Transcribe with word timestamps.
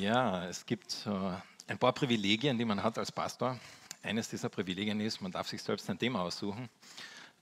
Ja, 0.00 0.46
es 0.46 0.64
gibt 0.64 1.06
äh, 1.06 1.10
ein 1.66 1.76
paar 1.76 1.92
Privilegien, 1.92 2.56
die 2.56 2.64
man 2.64 2.82
hat 2.82 2.96
als 2.96 3.12
Pastor. 3.12 3.60
Eines 4.02 4.30
dieser 4.30 4.48
Privilegien 4.48 4.98
ist, 4.98 5.20
man 5.20 5.30
darf 5.30 5.46
sich 5.46 5.62
selbst 5.62 5.90
ein 5.90 5.98
Thema 5.98 6.22
aussuchen. 6.22 6.70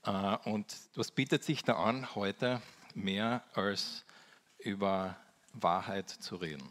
Äh, 0.03 0.35
und 0.43 0.75
was 0.93 1.09
bietet 1.09 1.45
sich 1.45 1.63
da 1.63 1.75
an, 1.75 2.13
heute 2.15 2.61
mehr 2.93 3.45
als 3.53 4.03
über 4.57 5.15
Wahrheit 5.53 6.09
zu 6.09 6.35
reden? 6.35 6.69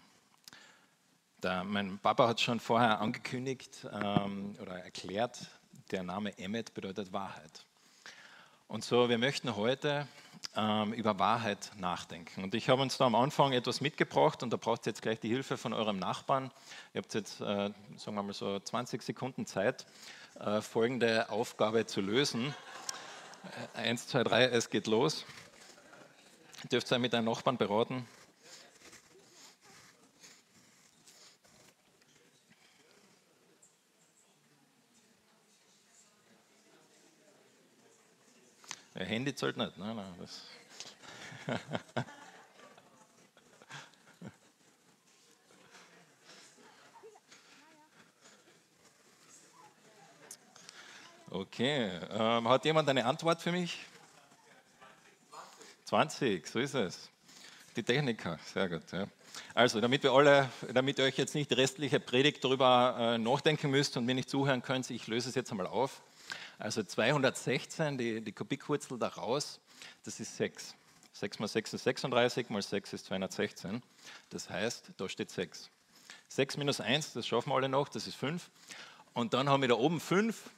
Da, 1.40 1.64
mein 1.64 1.98
Papa 1.98 2.28
hat 2.28 2.42
schon 2.42 2.60
vorher 2.60 3.00
angekündigt 3.00 3.86
ähm, 3.90 4.56
oder 4.60 4.84
erklärt, 4.84 5.38
der 5.90 6.02
Name 6.02 6.36
Emmet 6.36 6.74
bedeutet 6.74 7.14
Wahrheit. 7.14 7.64
Und 8.66 8.84
so, 8.84 9.08
wir 9.08 9.16
möchten 9.16 9.56
heute 9.56 10.06
ähm, 10.56 10.92
über 10.92 11.18
Wahrheit 11.18 11.70
nachdenken. 11.78 12.44
Und 12.44 12.54
ich 12.54 12.68
habe 12.68 12.82
uns 12.82 12.98
da 12.98 13.06
am 13.06 13.14
Anfang 13.14 13.52
etwas 13.52 13.80
mitgebracht 13.80 14.42
und 14.42 14.52
da 14.52 14.56
braucht 14.56 14.86
ihr 14.86 14.90
jetzt 14.90 15.02
gleich 15.02 15.20
die 15.20 15.28
Hilfe 15.28 15.56
von 15.56 15.72
eurem 15.72 15.98
Nachbarn. 15.98 16.50
Ihr 16.94 17.02
habt 17.02 17.14
jetzt, 17.14 17.40
äh, 17.40 17.44
sagen 17.44 18.16
wir 18.16 18.22
mal 18.22 18.32
so 18.32 18.58
20 18.58 19.02
Sekunden 19.02 19.46
Zeit, 19.46 19.86
äh, 20.40 20.60
folgende 20.60 21.30
Aufgabe 21.30 21.86
zu 21.86 22.00
lösen. 22.00 22.54
Äh, 23.74 23.78
eins, 23.78 24.06
zwei, 24.08 24.24
drei, 24.24 24.44
es 24.44 24.70
geht 24.70 24.86
los. 24.86 25.24
Ihr 26.64 26.70
dürft 26.70 26.90
euch 26.92 26.98
mit 26.98 27.14
einem 27.14 27.26
Nachbarn 27.26 27.56
beraten. 27.56 28.06
Ja, 38.98 39.04
Handy 39.04 39.32
zahlt 39.34 39.56
nicht. 39.56 39.78
Nein, 39.78 39.94
nein, 39.94 40.14
das 40.18 40.42
okay, 51.30 51.90
ähm, 52.10 52.48
hat 52.48 52.64
jemand 52.64 52.88
eine 52.88 53.06
Antwort 53.06 53.40
für 53.40 53.52
mich? 53.52 53.78
20, 55.84 56.46
so 56.46 56.58
ist 56.58 56.74
es. 56.74 57.08
Die 57.76 57.84
Techniker, 57.84 58.38
sehr 58.52 58.68
gut. 58.68 58.90
Ja. 58.90 59.06
Also, 59.54 59.80
damit 59.80 60.02
wir 60.02 60.12
alle, 60.12 60.50
damit 60.72 60.98
ihr 60.98 61.04
euch 61.04 61.16
jetzt 61.16 61.36
nicht 61.36 61.50
die 61.50 61.54
restliche 61.54 62.00
Predigt 62.00 62.42
darüber 62.42 62.96
äh, 62.98 63.18
nachdenken 63.18 63.70
müsst 63.70 63.96
und 63.96 64.06
mir 64.06 64.16
nicht 64.16 64.28
zuhören 64.28 64.60
könnt, 64.60 64.90
ich 64.90 65.06
löse 65.06 65.28
es 65.28 65.36
jetzt 65.36 65.52
einmal 65.52 65.68
auf. 65.68 66.02
Also 66.58 66.82
216, 66.82 67.98
die, 67.98 68.20
die 68.20 68.32
Kubikwurzel 68.32 68.98
daraus, 68.98 69.60
das 70.04 70.18
ist 70.18 70.36
6. 70.36 70.74
6 71.12 71.38
mal 71.38 71.48
6 71.48 71.74
ist 71.74 71.84
36, 71.84 72.50
mal 72.50 72.62
6 72.62 72.92
ist 72.92 73.06
216. 73.06 73.82
Das 74.30 74.50
heißt, 74.50 74.92
da 74.96 75.08
steht 75.08 75.30
6. 75.30 75.70
6 76.28 76.56
minus 76.56 76.80
1, 76.80 77.12
das 77.12 77.26
schaffen 77.26 77.50
wir 77.50 77.56
alle 77.56 77.68
noch, 77.68 77.88
das 77.88 78.06
ist 78.06 78.16
5. 78.16 78.50
Und 79.14 79.34
dann 79.34 79.48
haben 79.48 79.62
wir 79.62 79.68
da 79.68 79.74
oben 79.76 80.00
5 80.00 80.50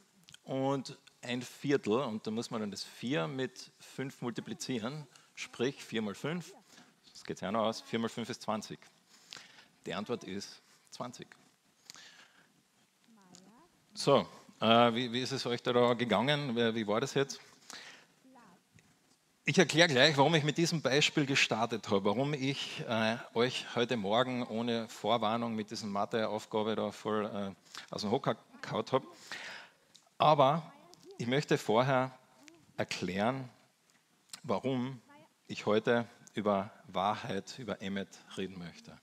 und 0.44 0.98
ein 1.22 1.42
Viertel. 1.42 2.00
Und 2.00 2.26
da 2.26 2.30
muss 2.30 2.50
man 2.50 2.60
dann 2.60 2.70
das 2.70 2.84
4 2.84 3.26
mit 3.28 3.70
5 3.78 4.22
multiplizieren. 4.22 5.06
Sprich 5.34 5.82
4 5.82 6.02
mal 6.02 6.14
5, 6.14 6.52
das 7.12 7.24
geht 7.24 7.40
ja 7.40 7.52
noch 7.52 7.64
aus, 7.64 7.80
4 7.82 7.98
mal 7.98 8.08
5 8.08 8.28
ist 8.28 8.42
20. 8.42 8.78
Die 9.86 9.94
Antwort 9.94 10.24
ist 10.24 10.60
20. 10.90 11.26
So, 13.94 14.26
wie, 14.60 15.12
wie, 15.12 15.20
ist 15.20 15.32
es 15.32 15.46
euch 15.46 15.62
da 15.62 15.94
gegangen? 15.94 16.54
Wie 16.54 16.86
war 16.86 17.00
das 17.00 17.14
jetzt? 17.14 17.40
Ich 19.46 19.58
erkläre 19.58 19.88
gleich, 19.88 20.18
warum 20.18 20.34
ich 20.34 20.44
mit 20.44 20.58
diesem 20.58 20.82
Beispiel 20.82 21.24
gestartet 21.24 21.88
habe, 21.88 22.04
warum 22.04 22.34
ich 22.34 22.84
äh, 22.86 23.16
euch 23.32 23.64
heute 23.74 23.96
Morgen 23.96 24.46
ohne 24.46 24.86
Vorwarnung 24.88 25.54
mit 25.54 25.70
dieser 25.70 25.86
Matheaufgabe 25.86 26.76
da 26.76 26.92
voll 26.92 27.24
äh, 27.24 27.94
aus 27.94 28.02
dem 28.02 28.10
Hocker 28.10 28.36
gehauen 28.60 28.84
habe. 28.92 29.06
Aber 30.18 30.70
ich 31.16 31.26
möchte 31.26 31.56
vorher 31.56 32.12
erklären, 32.76 33.48
warum 34.42 35.00
ich 35.46 35.64
heute 35.64 36.06
über 36.34 36.70
Wahrheit, 36.86 37.58
über 37.58 37.80
Emmet 37.80 38.10
reden 38.36 38.58
möchte. 38.58 38.96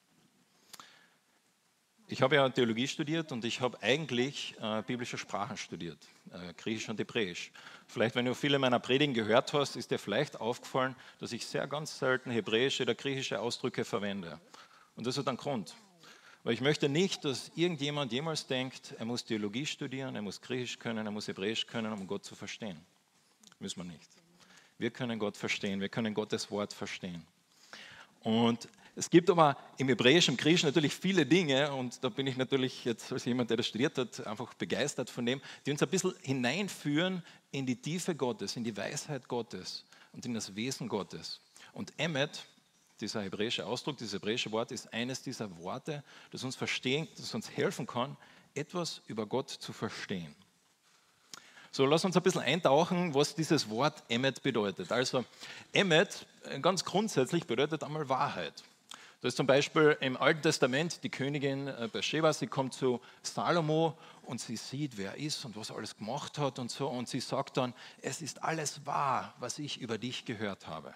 Ich 2.09 2.21
habe 2.21 2.35
ja 2.35 2.47
Theologie 2.47 2.87
studiert 2.87 3.33
und 3.33 3.43
ich 3.43 3.59
habe 3.59 3.83
eigentlich 3.83 4.55
äh, 4.61 4.81
biblische 4.83 5.17
Sprachen 5.17 5.57
studiert, 5.57 5.97
äh, 6.31 6.53
Griechisch 6.53 6.87
und 6.87 6.97
Hebräisch. 6.97 7.51
Vielleicht, 7.85 8.15
wenn 8.15 8.23
du 8.23 8.33
viele 8.33 8.59
meiner 8.59 8.79
Predigen 8.79 9.13
gehört 9.13 9.51
hast, 9.51 9.75
ist 9.75 9.91
dir 9.91 9.99
vielleicht 9.99 10.39
aufgefallen, 10.39 10.95
dass 11.19 11.33
ich 11.33 11.45
sehr 11.45 11.67
ganz 11.67 11.99
selten 11.99 12.31
hebräische 12.31 12.83
oder 12.83 12.95
griechische 12.95 13.41
Ausdrücke 13.41 13.83
verwende. 13.83 14.39
Und 14.95 15.05
das 15.05 15.17
hat 15.17 15.27
einen 15.27 15.35
Grund. 15.35 15.75
Weil 16.45 16.53
ich 16.53 16.61
möchte 16.61 16.87
nicht, 16.87 17.25
dass 17.25 17.51
irgendjemand 17.55 18.13
jemals 18.13 18.47
denkt, 18.47 18.95
er 18.97 19.03
muss 19.03 19.25
Theologie 19.25 19.65
studieren, 19.65 20.15
er 20.15 20.21
muss 20.21 20.39
Griechisch 20.39 20.79
können, 20.79 21.05
er 21.05 21.11
muss 21.11 21.27
Hebräisch 21.27 21.67
können, 21.67 21.91
um 21.91 22.07
Gott 22.07 22.23
zu 22.23 22.35
verstehen. 22.35 22.79
Müssen 23.59 23.81
wir 23.81 23.91
nicht. 23.91 24.09
Wir 24.77 24.91
können 24.91 25.19
Gott 25.19 25.35
verstehen, 25.35 25.81
wir 25.81 25.89
können 25.89 26.13
Gottes 26.13 26.49
Wort 26.51 26.71
verstehen. 26.71 27.27
Und 28.21 28.69
es 28.97 29.11
gibt 29.11 29.29
aber 29.29 29.55
im 29.77 29.89
Hebräischen, 29.89 30.33
im 30.33 30.37
Griechischen 30.37 30.69
natürlich 30.69 30.95
viele 30.95 31.23
Dinge, 31.23 31.71
und 31.71 32.03
da 32.03 32.09
bin 32.09 32.25
ich 32.25 32.35
natürlich 32.35 32.83
jetzt 32.83 33.11
als 33.11 33.25
jemand, 33.25 33.51
der 33.51 33.57
das 33.57 33.67
studiert 33.67 33.95
hat, 33.95 34.25
einfach 34.25 34.55
begeistert 34.55 35.11
von 35.11 35.23
dem, 35.23 35.39
die 35.65 35.71
uns 35.71 35.83
ein 35.83 35.89
bisschen 35.89 36.15
hineinführen 36.23 37.21
in 37.51 37.67
die 37.67 37.75
Tiefe 37.75 38.15
Gottes, 38.15 38.55
in 38.55 38.63
die 38.63 38.75
Weisheit 38.75 39.27
Gottes 39.27 39.85
und 40.13 40.25
in 40.25 40.33
das 40.33 40.55
Wesen 40.55 40.89
Gottes. 40.89 41.39
Und 41.73 41.93
Emmet, 41.97 42.43
dieser 42.99 43.21
hebräische 43.21 43.67
Ausdruck, 43.67 43.97
dieses 43.97 44.13
hebräische 44.13 44.51
Wort, 44.51 44.71
ist 44.71 44.91
eines 44.91 45.21
dieser 45.21 45.55
Worte, 45.59 46.03
das 46.31 46.43
uns 46.43 46.55
verstehen, 46.55 47.07
das 47.17 47.35
uns 47.35 47.51
helfen 47.51 47.85
kann, 47.85 48.17
etwas 48.55 49.03
über 49.05 49.27
Gott 49.27 49.51
zu 49.51 49.73
verstehen. 49.73 50.33
So, 51.71 51.85
lass 51.85 52.03
uns 52.03 52.17
ein 52.17 52.23
bisschen 52.23 52.41
eintauchen, 52.41 53.13
was 53.13 53.35
dieses 53.35 53.69
Wort 53.69 54.01
Emmet 54.09 54.41
bedeutet. 54.41 54.91
Also, 54.91 55.23
Emmet 55.71 56.25
ganz 56.63 56.83
grundsätzlich 56.83 57.45
bedeutet 57.45 57.83
einmal 57.83 58.09
Wahrheit. 58.09 58.63
Da 59.27 59.29
ist 59.29 59.35
zum 59.35 59.45
Beispiel 59.45 59.97
im 59.99 60.15
Alten 60.15 60.41
Testament 60.41 61.03
die 61.03 61.09
Königin 61.09 61.67
äh, 61.67 61.89
Bathsheba, 61.91 62.31
sie 62.31 62.47
kommt 62.47 62.73
zu 62.73 63.01
Salomo 63.21 63.97
und 64.21 64.39
sie 64.39 64.55
sieht, 64.55 64.97
wer 64.97 65.11
er 65.11 65.17
ist 65.17 65.43
und 65.43 65.57
was 65.57 65.69
er 65.69 65.75
alles 65.75 65.97
gemacht 65.97 66.37
hat 66.37 66.59
und 66.59 66.71
so. 66.71 66.87
Und 66.87 67.09
sie 67.09 67.19
sagt 67.19 67.57
dann, 67.57 67.73
es 68.01 68.21
ist 68.21 68.41
alles 68.41 68.85
wahr, 68.85 69.33
was 69.41 69.59
ich 69.59 69.81
über 69.81 69.97
dich 69.97 70.23
gehört 70.23 70.67
habe. 70.67 70.95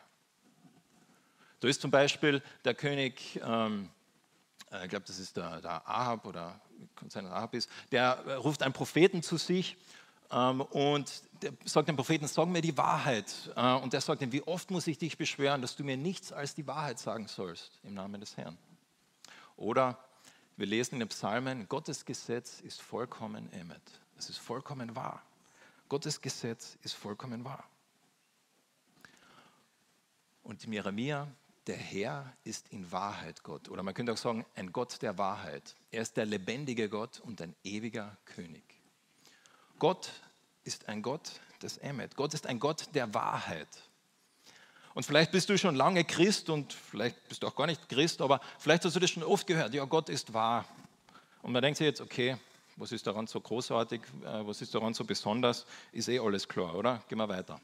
Da 1.59 1.67
ist 1.67 1.81
zum 1.81 1.91
Beispiel 1.91 2.41
der 2.63 2.73
König, 2.73 3.37
ähm, 3.43 3.89
äh, 4.71 4.85
ich 4.85 4.89
glaube, 4.89 5.05
das 5.05 5.19
ist 5.19 5.35
der, 5.35 5.59
der 5.59 5.85
Ahab 5.85 6.25
oder 6.25 6.61
kann 6.95 7.09
sein, 7.09 7.25
Ahab 7.25 7.53
ist, 7.53 7.69
der 7.91 8.23
äh, 8.27 8.33
ruft 8.35 8.63
einen 8.63 8.71
Propheten 8.71 9.23
zu 9.23 9.35
sich 9.35 9.75
ähm, 10.31 10.61
und 10.61 11.11
der 11.41 11.53
sagt 11.65 11.87
dem 11.87 11.95
Propheten, 11.95 12.27
sag 12.27 12.47
mir 12.47 12.61
die 12.61 12.77
Wahrheit. 12.77 13.51
Äh, 13.55 13.73
und 13.75 13.93
der 13.93 14.01
sagt 14.01 14.21
ihm, 14.21 14.31
wie 14.31 14.43
oft 14.43 14.71
muss 14.71 14.87
ich 14.87 14.97
dich 14.97 15.17
beschwören, 15.17 15.61
dass 15.61 15.75
du 15.75 15.83
mir 15.83 15.97
nichts 15.97 16.31
als 16.31 16.55
die 16.55 16.67
Wahrheit 16.67 16.99
sagen 16.99 17.27
sollst 17.27 17.79
im 17.83 17.93
Namen 17.93 18.21
des 18.21 18.37
Herrn. 18.37 18.57
Oder 19.57 19.97
wir 20.57 20.67
lesen 20.67 20.95
in 20.95 20.99
den 20.99 21.09
Psalmen, 21.09 21.67
Gottes 21.67 22.05
Gesetz 22.05 22.61
ist 22.61 22.81
vollkommen 22.81 23.51
emmet. 23.53 23.81
Es 24.17 24.29
ist 24.29 24.37
vollkommen 24.37 24.95
wahr. 24.95 25.23
Gottes 25.89 26.21
Gesetz 26.21 26.77
ist 26.83 26.93
vollkommen 26.93 27.43
wahr. 27.43 27.63
Und 30.43 30.63
im 30.63 30.73
Jeremia, 30.73 31.27
der 31.67 31.77
Herr 31.77 32.35
ist 32.43 32.69
in 32.69 32.91
Wahrheit 32.91 33.43
Gott. 33.43 33.69
Oder 33.69 33.83
man 33.83 33.93
könnte 33.93 34.13
auch 34.13 34.17
sagen, 34.17 34.45
ein 34.55 34.71
Gott 34.71 35.01
der 35.01 35.17
Wahrheit. 35.17 35.75
Er 35.91 36.01
ist 36.01 36.17
der 36.17 36.25
lebendige 36.25 36.89
Gott 36.89 37.19
und 37.19 37.41
ein 37.41 37.55
ewiger 37.63 38.17
König. 38.25 38.63
Gott 39.77 40.11
ist 40.63 40.87
ein 40.87 41.01
Gott 41.01 41.31
des 41.61 41.77
Emmet. 41.77 42.15
Gott 42.15 42.33
ist 42.33 42.47
ein 42.47 42.59
Gott 42.59 42.87
der 42.93 43.13
Wahrheit. 43.13 43.67
Und 44.93 45.05
vielleicht 45.05 45.31
bist 45.31 45.49
du 45.49 45.57
schon 45.57 45.75
lange 45.75 46.03
Christ 46.03 46.49
und 46.49 46.73
vielleicht 46.73 47.27
bist 47.29 47.43
du 47.43 47.47
auch 47.47 47.55
gar 47.55 47.67
nicht 47.67 47.87
Christ, 47.87 48.21
aber 48.21 48.41
vielleicht 48.59 48.83
hast 48.83 48.95
du 48.95 48.99
das 48.99 49.09
schon 49.09 49.23
oft 49.23 49.47
gehört. 49.47 49.73
Ja, 49.73 49.85
Gott 49.85 50.09
ist 50.09 50.33
wahr. 50.33 50.65
Und 51.41 51.53
man 51.53 51.61
denkt 51.61 51.77
sich 51.77 51.85
jetzt, 51.85 52.01
okay, 52.01 52.37
was 52.75 52.91
ist 52.91 53.07
daran 53.07 53.27
so 53.27 53.39
großartig, 53.39 54.01
äh, 54.23 54.45
was 54.45 54.61
ist 54.61 54.73
daran 54.75 54.93
so 54.93 55.05
besonders? 55.05 55.65
Ist 55.91 56.09
eh 56.09 56.19
alles 56.19 56.47
klar, 56.47 56.75
oder? 56.75 57.01
Gehen 57.07 57.17
wir 57.17 57.29
weiter. 57.29 57.59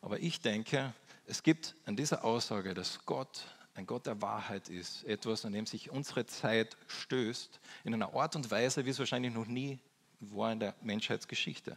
Aber 0.00 0.18
ich 0.18 0.40
denke, 0.40 0.92
es 1.26 1.42
gibt 1.42 1.74
an 1.84 1.96
dieser 1.96 2.24
Aussage, 2.24 2.74
dass 2.74 3.04
Gott 3.04 3.44
ein 3.74 3.86
Gott 3.86 4.06
der 4.06 4.22
Wahrheit 4.22 4.68
ist, 4.68 5.04
etwas, 5.04 5.44
an 5.44 5.52
dem 5.52 5.66
sich 5.66 5.90
unsere 5.90 6.26
Zeit 6.26 6.76
stößt, 6.86 7.58
in 7.82 7.94
einer 7.94 8.14
Art 8.14 8.36
und 8.36 8.50
Weise, 8.50 8.86
wie 8.86 8.90
es 8.90 8.98
wahrscheinlich 8.98 9.34
noch 9.34 9.46
nie 9.46 9.80
war 10.32 10.52
in 10.52 10.60
der 10.60 10.74
Menschheitsgeschichte. 10.82 11.76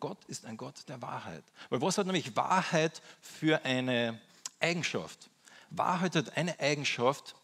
Gott 0.00 0.24
ist 0.24 0.46
ein 0.46 0.56
Gott 0.56 0.88
der 0.88 1.00
Wahrheit. 1.00 1.44
Weil 1.70 1.80
was 1.80 1.96
hat 1.96 2.06
nämlich 2.06 2.34
Wahrheit 2.34 3.00
für 3.20 3.64
eine 3.64 4.20
Eigenschaft? 4.58 5.30
Wahrheit 5.70 6.16
hat 6.16 6.36
eine 6.36 6.58
Eigenschaft, 6.58 7.34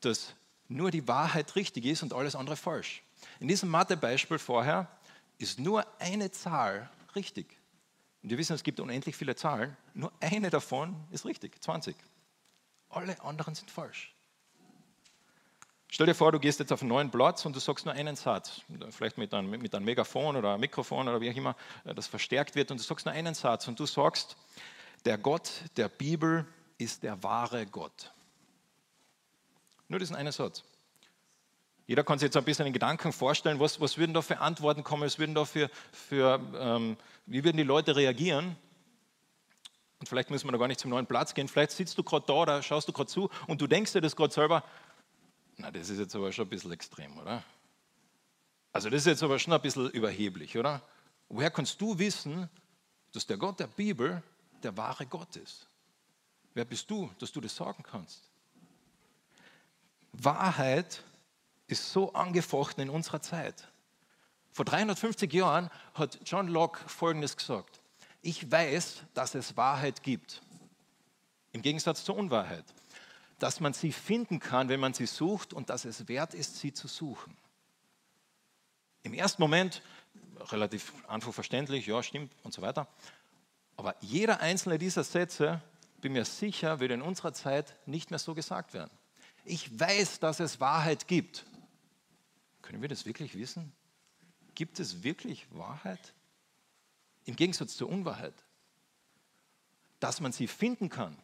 dass 0.00 0.34
nur 0.68 0.90
die 0.90 1.06
Wahrheit 1.06 1.54
richtig 1.56 1.84
ist 1.84 2.02
und 2.02 2.12
alles 2.12 2.34
andere 2.34 2.56
falsch. 2.56 3.02
In 3.38 3.48
diesem 3.48 3.68
Mathebeispiel 3.68 4.38
vorher 4.38 4.88
ist 5.38 5.58
nur 5.58 5.84
eine 6.00 6.30
Zahl 6.30 6.90
richtig. 7.14 7.56
Und 8.22 8.30
wir 8.30 8.38
wissen, 8.38 8.54
es 8.54 8.62
gibt 8.62 8.80
unendlich 8.80 9.16
viele 9.16 9.34
Zahlen. 9.34 9.76
Nur 9.94 10.12
eine 10.20 10.50
davon 10.50 10.96
ist 11.10 11.24
richtig, 11.24 11.62
20. 11.62 11.96
Alle 12.90 13.20
anderen 13.22 13.54
sind 13.54 13.70
falsch. 13.70 14.14
Stell 15.92 16.06
dir 16.06 16.14
vor, 16.14 16.30
du 16.30 16.38
gehst 16.38 16.60
jetzt 16.60 16.72
auf 16.72 16.82
einen 16.82 16.88
neuen 16.88 17.10
Platz 17.10 17.44
und 17.44 17.56
du 17.56 17.60
sagst 17.60 17.84
nur 17.84 17.94
einen 17.94 18.14
Satz, 18.14 18.60
vielleicht 18.90 19.18
mit 19.18 19.34
einem, 19.34 19.50
mit 19.50 19.74
einem 19.74 19.84
Megafon 19.84 20.36
oder 20.36 20.50
einem 20.50 20.60
Mikrofon 20.60 21.08
oder 21.08 21.20
wie 21.20 21.30
auch 21.30 21.34
immer, 21.34 21.56
äh, 21.84 21.94
das 21.94 22.06
verstärkt 22.06 22.54
wird 22.54 22.70
und 22.70 22.78
du 22.78 22.84
sagst 22.84 23.06
nur 23.06 23.14
einen 23.14 23.34
Satz 23.34 23.66
und 23.66 23.78
du 23.78 23.86
sagst, 23.86 24.36
der 25.04 25.18
Gott 25.18 25.50
der 25.76 25.88
Bibel 25.88 26.46
ist 26.78 27.02
der 27.02 27.20
wahre 27.22 27.66
Gott. 27.66 28.12
Nur 29.88 29.98
diesen 29.98 30.14
einen 30.14 30.30
Satz. 30.30 30.62
Jeder 31.88 32.04
kann 32.04 32.20
sich 32.20 32.26
jetzt 32.26 32.36
ein 32.36 32.44
bisschen 32.44 32.66
in 32.66 32.72
Gedanken 32.72 33.12
vorstellen, 33.12 33.58
was, 33.58 33.80
was 33.80 33.98
würden 33.98 34.14
da 34.14 34.22
für 34.22 34.38
Antworten 34.38 34.84
kommen, 34.84 35.02
was 35.02 35.18
würden 35.18 35.34
da 35.34 35.44
für, 35.44 35.68
für 35.90 36.40
ähm, 36.54 36.96
wie 37.26 37.42
würden 37.42 37.56
die 37.56 37.64
Leute 37.64 37.96
reagieren? 37.96 38.56
Und 39.98 40.08
vielleicht 40.08 40.30
müssen 40.30 40.46
wir 40.46 40.52
da 40.52 40.58
gar 40.58 40.68
nicht 40.68 40.78
zum 40.78 40.90
neuen 40.90 41.06
Platz 41.06 41.34
gehen, 41.34 41.48
vielleicht 41.48 41.72
sitzt 41.72 41.98
du 41.98 42.04
gerade 42.04 42.24
da 42.26 42.34
oder 42.34 42.62
schaust 42.62 42.86
du 42.86 42.92
gerade 42.92 43.10
zu 43.10 43.28
und 43.48 43.60
du 43.60 43.66
denkst 43.66 43.92
dir 43.92 44.00
das 44.00 44.14
gerade 44.14 44.32
selber, 44.32 44.62
na, 45.60 45.70
das 45.70 45.90
ist 45.90 45.98
jetzt 45.98 46.14
aber 46.14 46.32
schon 46.32 46.46
ein 46.46 46.50
bisschen 46.50 46.72
extrem, 46.72 47.16
oder? 47.18 47.42
Also 48.72 48.88
das 48.88 49.02
ist 49.02 49.06
jetzt 49.06 49.22
aber 49.22 49.38
schon 49.38 49.52
ein 49.52 49.60
bisschen 49.60 49.90
überheblich, 49.90 50.56
oder? 50.56 50.82
Woher 51.28 51.50
kannst 51.50 51.80
du 51.80 51.98
wissen, 51.98 52.48
dass 53.12 53.26
der 53.26 53.36
Gott 53.36 53.60
der 53.60 53.66
Bibel 53.66 54.22
der 54.62 54.76
wahre 54.76 55.06
Gott 55.06 55.36
ist? 55.36 55.66
Wer 56.54 56.64
bist 56.64 56.90
du, 56.90 57.10
dass 57.18 57.30
du 57.30 57.40
das 57.40 57.54
sagen 57.54 57.82
kannst? 57.82 58.22
Wahrheit 60.12 61.02
ist 61.66 61.92
so 61.92 62.12
angefochten 62.12 62.82
in 62.82 62.90
unserer 62.90 63.20
Zeit. 63.20 63.68
Vor 64.52 64.64
350 64.64 65.32
Jahren 65.32 65.70
hat 65.94 66.18
John 66.24 66.48
Locke 66.48 66.80
Folgendes 66.88 67.36
gesagt. 67.36 67.80
Ich 68.22 68.50
weiß, 68.50 69.02
dass 69.14 69.34
es 69.34 69.56
Wahrheit 69.56 70.02
gibt. 70.02 70.42
Im 71.52 71.62
Gegensatz 71.62 72.04
zur 72.04 72.16
Unwahrheit. 72.16 72.64
Dass 73.40 73.58
man 73.58 73.72
sie 73.72 73.90
finden 73.90 74.38
kann, 74.38 74.68
wenn 74.68 74.78
man 74.78 74.94
sie 74.94 75.06
sucht 75.06 75.52
und 75.52 75.68
dass 75.68 75.84
es 75.84 76.06
wert 76.06 76.32
ist, 76.34 76.60
sie 76.60 76.72
zu 76.72 76.86
suchen. 76.86 77.36
Im 79.02 79.14
ersten 79.14 79.42
Moment 79.42 79.82
relativ 80.52 80.92
einfach 81.08 81.32
verständlich, 81.34 81.86
ja, 81.86 82.02
stimmt 82.02 82.32
und 82.44 82.54
so 82.54 82.62
weiter. 82.62 82.86
Aber 83.76 83.96
jeder 84.00 84.40
einzelne 84.40 84.78
dieser 84.78 85.02
Sätze, 85.02 85.60
bin 86.00 86.12
mir 86.12 86.24
sicher, 86.24 86.80
wird 86.80 86.92
in 86.92 87.02
unserer 87.02 87.32
Zeit 87.32 87.76
nicht 87.86 88.10
mehr 88.10 88.18
so 88.18 88.34
gesagt 88.34 88.74
werden. 88.74 88.90
Ich 89.44 89.78
weiß, 89.78 90.20
dass 90.20 90.40
es 90.40 90.60
Wahrheit 90.60 91.08
gibt. 91.08 91.46
Können 92.62 92.82
wir 92.82 92.88
das 92.88 93.06
wirklich 93.06 93.36
wissen? 93.36 93.72
Gibt 94.54 94.80
es 94.80 95.02
wirklich 95.02 95.46
Wahrheit? 95.50 96.12
Im 97.24 97.36
Gegensatz 97.36 97.76
zur 97.76 97.88
Unwahrheit. 97.88 98.34
Dass 99.98 100.20
man 100.20 100.32
sie 100.32 100.46
finden 100.46 100.88
kann. 100.88 101.16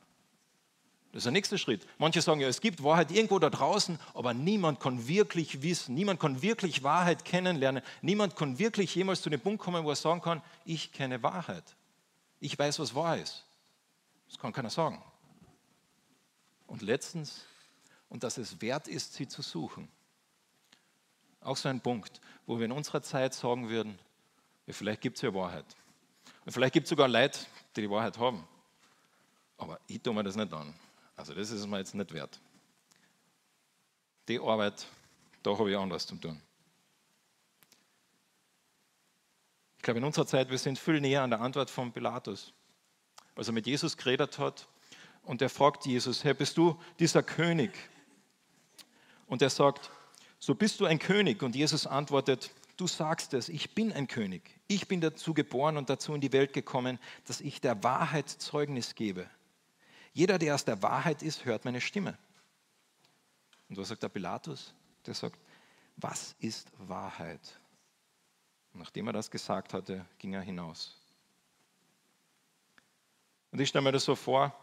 Das 1.16 1.22
ist 1.22 1.24
der 1.24 1.32
nächste 1.32 1.56
Schritt. 1.56 1.86
Manche 1.96 2.20
sagen 2.20 2.42
ja, 2.42 2.48
es 2.48 2.60
gibt 2.60 2.82
Wahrheit 2.82 3.10
irgendwo 3.10 3.38
da 3.38 3.48
draußen, 3.48 3.98
aber 4.12 4.34
niemand 4.34 4.80
kann 4.80 5.08
wirklich 5.08 5.62
wissen, 5.62 5.94
niemand 5.94 6.20
kann 6.20 6.42
wirklich 6.42 6.82
Wahrheit 6.82 7.24
kennenlernen, 7.24 7.82
niemand 8.02 8.36
kann 8.36 8.58
wirklich 8.58 8.94
jemals 8.94 9.22
zu 9.22 9.30
dem 9.30 9.40
Punkt 9.40 9.62
kommen, 9.62 9.82
wo 9.82 9.88
er 9.88 9.96
sagen 9.96 10.20
kann, 10.20 10.42
ich 10.66 10.92
kenne 10.92 11.22
Wahrheit. 11.22 11.64
Ich 12.38 12.58
weiß, 12.58 12.78
was 12.80 12.94
wahr 12.94 13.16
ist. 13.16 13.46
Das 14.28 14.38
kann 14.38 14.52
keiner 14.52 14.68
sagen. 14.68 15.02
Und 16.66 16.82
letztens, 16.82 17.46
und 18.10 18.22
dass 18.22 18.36
es 18.36 18.60
wert 18.60 18.86
ist, 18.86 19.14
sie 19.14 19.26
zu 19.26 19.40
suchen. 19.40 19.88
Auch 21.40 21.56
so 21.56 21.70
ein 21.70 21.80
Punkt, 21.80 22.20
wo 22.44 22.58
wir 22.58 22.66
in 22.66 22.72
unserer 22.72 23.00
Zeit 23.00 23.32
sagen 23.32 23.70
würden, 23.70 23.98
ja, 24.66 24.74
vielleicht 24.74 25.00
gibt 25.00 25.16
es 25.16 25.22
ja 25.22 25.32
Wahrheit. 25.32 25.64
Und 26.44 26.52
vielleicht 26.52 26.74
gibt 26.74 26.84
es 26.84 26.90
sogar 26.90 27.08
Leute, 27.08 27.38
die 27.74 27.80
die 27.80 27.90
Wahrheit 27.90 28.18
haben. 28.18 28.46
Aber 29.56 29.80
ich 29.86 30.02
tue 30.02 30.12
mir 30.12 30.22
das 30.22 30.36
nicht 30.36 30.52
an. 30.52 30.74
Also 31.16 31.34
das 31.34 31.50
ist 31.50 31.66
mir 31.66 31.78
jetzt 31.78 31.94
nicht 31.94 32.12
wert. 32.12 32.40
Die 34.28 34.38
Arbeit, 34.38 34.86
da 35.42 35.58
habe 35.58 35.70
ich 35.70 35.76
anders 35.76 36.06
zu 36.06 36.16
tun. 36.16 36.40
Ich 39.78 39.82
glaube, 39.82 39.98
in 39.98 40.04
unserer 40.04 40.26
Zeit, 40.26 40.50
wir 40.50 40.58
sind 40.58 40.78
viel 40.78 41.00
näher 41.00 41.22
an 41.22 41.30
der 41.30 41.40
Antwort 41.40 41.70
von 41.70 41.92
Pilatus. 41.92 42.52
Als 43.34 43.46
er 43.48 43.52
mit 43.52 43.66
Jesus 43.66 43.96
geredet 43.96 44.38
hat 44.38 44.66
und 45.22 45.42
er 45.42 45.50
fragt 45.50 45.86
Jesus, 45.86 46.24
Herr, 46.24 46.34
bist 46.34 46.56
du 46.56 46.80
dieser 46.98 47.22
König? 47.22 47.70
Und 49.26 49.42
er 49.42 49.50
sagt, 49.50 49.90
so 50.38 50.54
bist 50.54 50.80
du 50.80 50.86
ein 50.86 50.98
König. 50.98 51.42
Und 51.42 51.54
Jesus 51.54 51.86
antwortet, 51.86 52.50
du 52.76 52.86
sagst 52.86 53.34
es, 53.34 53.48
ich 53.48 53.74
bin 53.74 53.92
ein 53.92 54.06
König. 54.06 54.42
Ich 54.66 54.88
bin 54.88 55.00
dazu 55.00 55.34
geboren 55.34 55.76
und 55.76 55.88
dazu 55.88 56.14
in 56.14 56.20
die 56.20 56.32
Welt 56.32 56.52
gekommen, 56.52 56.98
dass 57.26 57.40
ich 57.40 57.60
der 57.60 57.82
Wahrheit 57.82 58.28
Zeugnis 58.28 58.94
gebe. 58.94 59.28
Jeder, 60.16 60.38
der 60.38 60.54
aus 60.54 60.64
der 60.64 60.80
Wahrheit 60.82 61.22
ist, 61.22 61.44
hört 61.44 61.66
meine 61.66 61.78
Stimme. 61.78 62.16
Und 63.68 63.76
was 63.76 63.88
sagt 63.88 64.02
der 64.02 64.08
Pilatus? 64.08 64.72
Der 65.04 65.12
sagt, 65.12 65.38
was 65.98 66.34
ist 66.38 66.70
Wahrheit? 66.78 67.60
Und 68.72 68.80
nachdem 68.80 69.08
er 69.08 69.12
das 69.12 69.30
gesagt 69.30 69.74
hatte, 69.74 70.06
ging 70.16 70.32
er 70.32 70.40
hinaus. 70.40 70.96
Und 73.52 73.60
ich 73.60 73.68
stelle 73.68 73.82
mir 73.82 73.92
das 73.92 74.04
so 74.04 74.16
vor, 74.16 74.58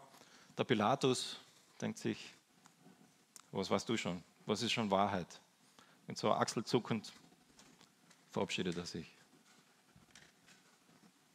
der 0.58 0.64
Pilatus 0.64 1.38
denkt 1.80 1.98
sich, 1.98 2.34
was 3.52 3.70
weißt 3.70 3.88
du 3.88 3.96
schon? 3.96 4.24
Was 4.46 4.60
ist 4.60 4.72
schon 4.72 4.90
Wahrheit? 4.90 5.40
Mit 6.08 6.18
so 6.18 6.32
achselzuckend 6.32 7.12
verabschiedet 8.32 8.76
er 8.76 8.86
sich. 8.86 9.06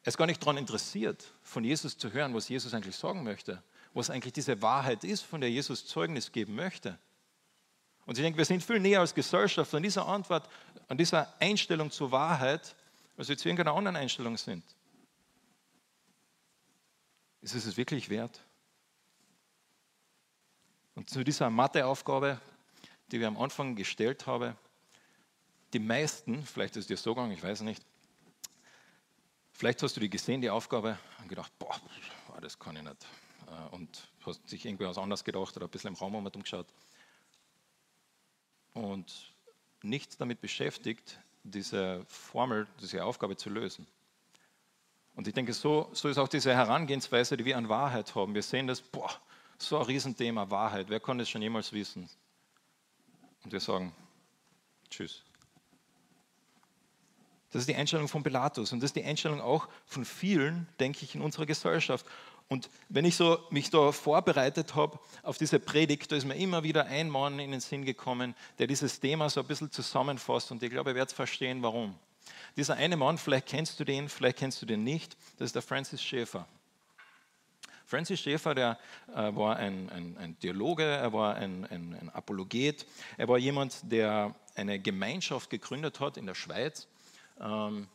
Er 0.03 0.09
ist 0.09 0.17
gar 0.17 0.25
nicht 0.25 0.41
daran 0.41 0.57
interessiert, 0.57 1.33
von 1.41 1.63
Jesus 1.63 1.97
zu 1.97 2.11
hören, 2.11 2.33
was 2.33 2.49
Jesus 2.49 2.73
eigentlich 2.73 2.97
sagen 2.97 3.23
möchte, 3.23 3.63
was 3.99 4.09
eigentlich 4.09 4.33
diese 4.33 4.61
Wahrheit 4.61 5.03
ist, 5.03 5.21
von 5.21 5.41
der 5.41 5.51
Jesus 5.51 5.85
Zeugnis 5.85 6.31
geben 6.31 6.55
möchte. 6.55 6.97
Und 8.05 8.17
ich 8.17 8.23
denke, 8.23 8.37
wir 8.37 8.45
sind 8.45 8.63
viel 8.63 8.79
näher 8.79 9.01
als 9.01 9.13
Gesellschaft 9.13 9.73
an 9.75 9.83
dieser 9.83 10.07
Antwort, 10.07 10.49
an 10.87 10.97
dieser 10.97 11.33
Einstellung 11.39 11.91
zur 11.91 12.11
Wahrheit, 12.11 12.75
als 13.17 13.29
wir 13.29 13.37
zu 13.37 13.47
irgendeiner 13.47 13.75
anderen 13.75 13.97
Einstellung 13.97 14.37
sind. 14.37 14.63
Ist 17.41 17.53
es 17.53 17.65
es 17.65 17.77
wirklich 17.77 18.09
wert? 18.09 18.41
Und 20.95 21.09
zu 21.09 21.23
dieser 21.23 21.49
Matheaufgabe 21.49 22.41
die 23.11 23.19
wir 23.19 23.27
am 23.27 23.37
Anfang 23.37 23.75
gestellt 23.75 24.27
haben, 24.27 24.55
die 25.73 25.79
meisten, 25.79 26.45
vielleicht 26.45 26.75
ist 26.75 26.83
es 26.83 26.87
dir 26.87 26.97
so 26.97 27.13
gegangen, 27.13 27.31
ich 27.31 27.43
weiß 27.43 27.61
nicht, 27.61 27.83
vielleicht 29.51 29.81
hast 29.83 29.95
du 29.95 29.99
die 29.99 30.09
gesehen, 30.09 30.41
die 30.41 30.49
Aufgabe, 30.49 30.97
und 31.19 31.27
gedacht, 31.27 31.51
boah, 31.59 31.79
das 32.41 32.57
kann 32.57 32.75
ich 32.75 32.83
nicht. 32.83 33.05
Äh, 33.49 33.75
und 33.75 34.07
hast 34.25 34.47
sich 34.47 34.65
irgendwie 34.65 34.85
was 34.85 34.97
anderes 34.97 35.23
gedacht 35.23 35.55
oder 35.57 35.67
ein 35.67 35.69
bisschen 35.69 35.89
im 35.89 35.95
Raum 35.95 36.15
umgeschaut. 36.15 36.67
Und 38.73 39.33
nichts 39.81 40.17
damit 40.17 40.41
beschäftigt, 40.41 41.19
diese 41.43 42.05
Formel, 42.07 42.67
diese 42.81 43.03
Aufgabe 43.03 43.35
zu 43.35 43.49
lösen. 43.49 43.87
Und 45.15 45.27
ich 45.27 45.33
denke, 45.33 45.53
so, 45.53 45.89
so 45.93 46.07
ist 46.07 46.17
auch 46.17 46.27
diese 46.27 46.53
Herangehensweise, 46.53 47.35
die 47.35 47.45
wir 47.45 47.57
an 47.57 47.67
Wahrheit 47.67 48.13
haben. 48.15 48.33
Wir 48.33 48.43
sehen 48.43 48.67
das, 48.67 48.81
boah, 48.81 49.11
so 49.57 49.77
ein 49.77 49.85
Riesenthema 49.85 50.49
Wahrheit. 50.49 50.89
Wer 50.89 50.99
kann 50.99 51.17
das 51.17 51.29
schon 51.29 51.41
jemals 51.41 51.73
wissen? 51.73 52.09
Und 53.43 53.51
wir 53.51 53.59
sagen, 53.59 53.93
tschüss. 54.89 55.23
Das 57.51 57.61
ist 57.61 57.67
die 57.67 57.75
Einstellung 57.75 58.07
von 58.07 58.21
Pilatus 58.21 58.71
und 58.71 58.79
das 58.79 58.89
ist 58.89 58.95
die 58.95 59.03
Einstellung 59.03 59.41
auch 59.41 59.67
von 59.85 60.05
vielen, 60.05 60.67
denke 60.79 61.03
ich, 61.03 61.15
in 61.15 61.21
unserer 61.21 61.47
Gesellschaft. 61.47 62.05
Und 62.49 62.67
wenn 62.89 63.05
ich 63.05 63.15
so 63.15 63.37
mich 63.51 63.69
da 63.69 63.91
vorbereitet 63.91 64.73
habe 64.73 64.99
auf 65.21 65.37
diese 65.37 65.59
Predigt, 65.59 66.11
da 66.11 66.15
ist 66.15 66.25
mir 66.25 66.35
immer 66.35 66.63
wieder 66.63 66.87
ein 66.87 67.07
Mann 67.07 67.37
in 67.37 67.51
den 67.51 67.59
Sinn 67.59 67.85
gekommen, 67.85 68.35
der 68.57 68.65
dieses 68.65 68.99
Thema 68.99 69.29
so 69.29 69.41
ein 69.41 69.45
bisschen 69.45 69.71
zusammenfasst 69.71 70.51
und 70.51 70.63
ich 70.63 70.71
glaube, 70.71 70.89
ihr 70.89 70.95
werdet 70.95 71.13
verstehen, 71.13 71.61
warum. 71.61 71.95
Dieser 72.57 72.75
eine 72.75 72.97
Mann, 72.97 73.19
vielleicht 73.19 73.45
kennst 73.45 73.79
du 73.79 73.83
den, 73.83 74.09
vielleicht 74.09 74.37
kennst 74.37 74.61
du 74.63 74.65
den 74.65 74.83
nicht, 74.83 75.15
das 75.37 75.47
ist 75.47 75.55
der 75.55 75.61
Francis 75.61 76.01
Schäfer. 76.01 76.47
Francis 77.85 78.19
Schaeffer, 78.19 78.55
der 78.55 78.79
äh, 79.13 79.35
war 79.35 79.55
ein, 79.57 79.89
ein, 79.91 80.17
ein, 80.17 80.39
Theologe, 80.39 80.83
er 80.83 81.13
war 81.13 81.35
ein, 81.35 81.65
ein, 81.65 82.09
Apologet, 82.13 82.85
er 83.17 83.27
war 83.27 83.37
jemand, 83.37 83.79
der 83.91 84.35
eine 84.55 84.79
Gemeinschaft 84.79 85.49
gegründet 85.49 85.99
hat 85.99 86.17
in 86.17 86.25
der 86.25 86.35
Schweiz. 86.35 86.87
Ähm, 87.39 87.87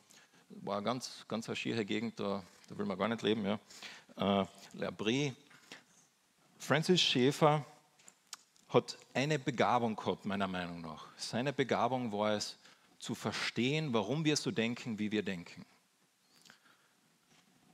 war 0.48 0.82
ganz, 0.82 1.24
ganz 1.28 1.48
eine 1.48 1.56
schiere 1.56 1.84
Gegend, 1.84 2.18
da, 2.18 2.42
da 2.68 2.78
will 2.78 2.86
man 2.86 2.98
gar 2.98 3.08
nicht 3.08 3.22
leben. 3.22 3.44
Ja. 3.44 3.58
Äh, 4.16 4.44
L'Abri. 4.74 5.34
Francis 6.58 7.00
Schaeffer 7.00 7.64
hat 8.68 8.96
eine 9.12 9.38
Begabung 9.38 9.96
gehabt, 9.96 10.24
meiner 10.24 10.48
Meinung 10.48 10.80
nach. 10.80 11.06
Seine 11.16 11.52
Begabung 11.52 12.10
war 12.12 12.32
es, 12.32 12.56
zu 12.98 13.14
verstehen, 13.14 13.92
warum 13.92 14.24
wir 14.24 14.34
so 14.34 14.50
denken, 14.50 14.98
wie 14.98 15.12
wir 15.12 15.22
denken. 15.22 15.66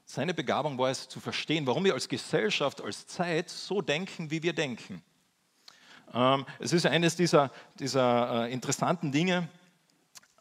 Seine 0.05 0.35
Begabung 0.35 0.77
war 0.77 0.91
es 0.91 1.09
zu 1.09 1.21
verstehen, 1.21 1.65
warum 1.69 1.85
wir 1.85 1.95
als 1.95 2.09
Gesellschaft, 2.09 2.81
als 2.81 3.07
Zeit 3.07 3.49
so 3.49 3.81
denken, 3.81 4.29
wie 4.33 4.43
wir 4.43 4.53
denken. 4.53 5.05
Ähm, 6.13 6.45
es 6.59 6.73
ist 6.73 6.85
eines 6.85 7.15
dieser, 7.15 7.53
dieser 7.79 8.47
äh, 8.47 8.53
interessanten 8.53 9.13
Dinge, 9.13 9.49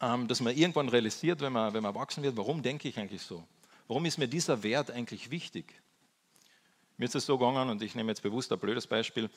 ähm, 0.00 0.26
dass 0.26 0.40
man 0.40 0.56
irgendwann 0.56 0.88
realisiert, 0.88 1.40
wenn 1.40 1.52
man, 1.52 1.72
wenn 1.72 1.84
man 1.84 1.94
erwachsen 1.94 2.24
wird, 2.24 2.36
warum 2.36 2.60
denke 2.60 2.88
ich 2.88 2.98
eigentlich 2.98 3.22
so? 3.22 3.44
Warum 3.86 4.04
ist 4.06 4.18
mir 4.18 4.26
dieser 4.26 4.64
Wert 4.64 4.90
eigentlich 4.90 5.30
wichtig? 5.30 5.80
Mir 7.00 7.06
ist 7.06 7.14
es 7.14 7.24
so 7.24 7.38
gegangen, 7.38 7.70
und 7.70 7.80
ich 7.80 7.94
nehme 7.94 8.12
jetzt 8.12 8.20
bewusst 8.20 8.52
ein 8.52 8.58
blödes 8.58 8.86
Beispiel, 8.86 9.30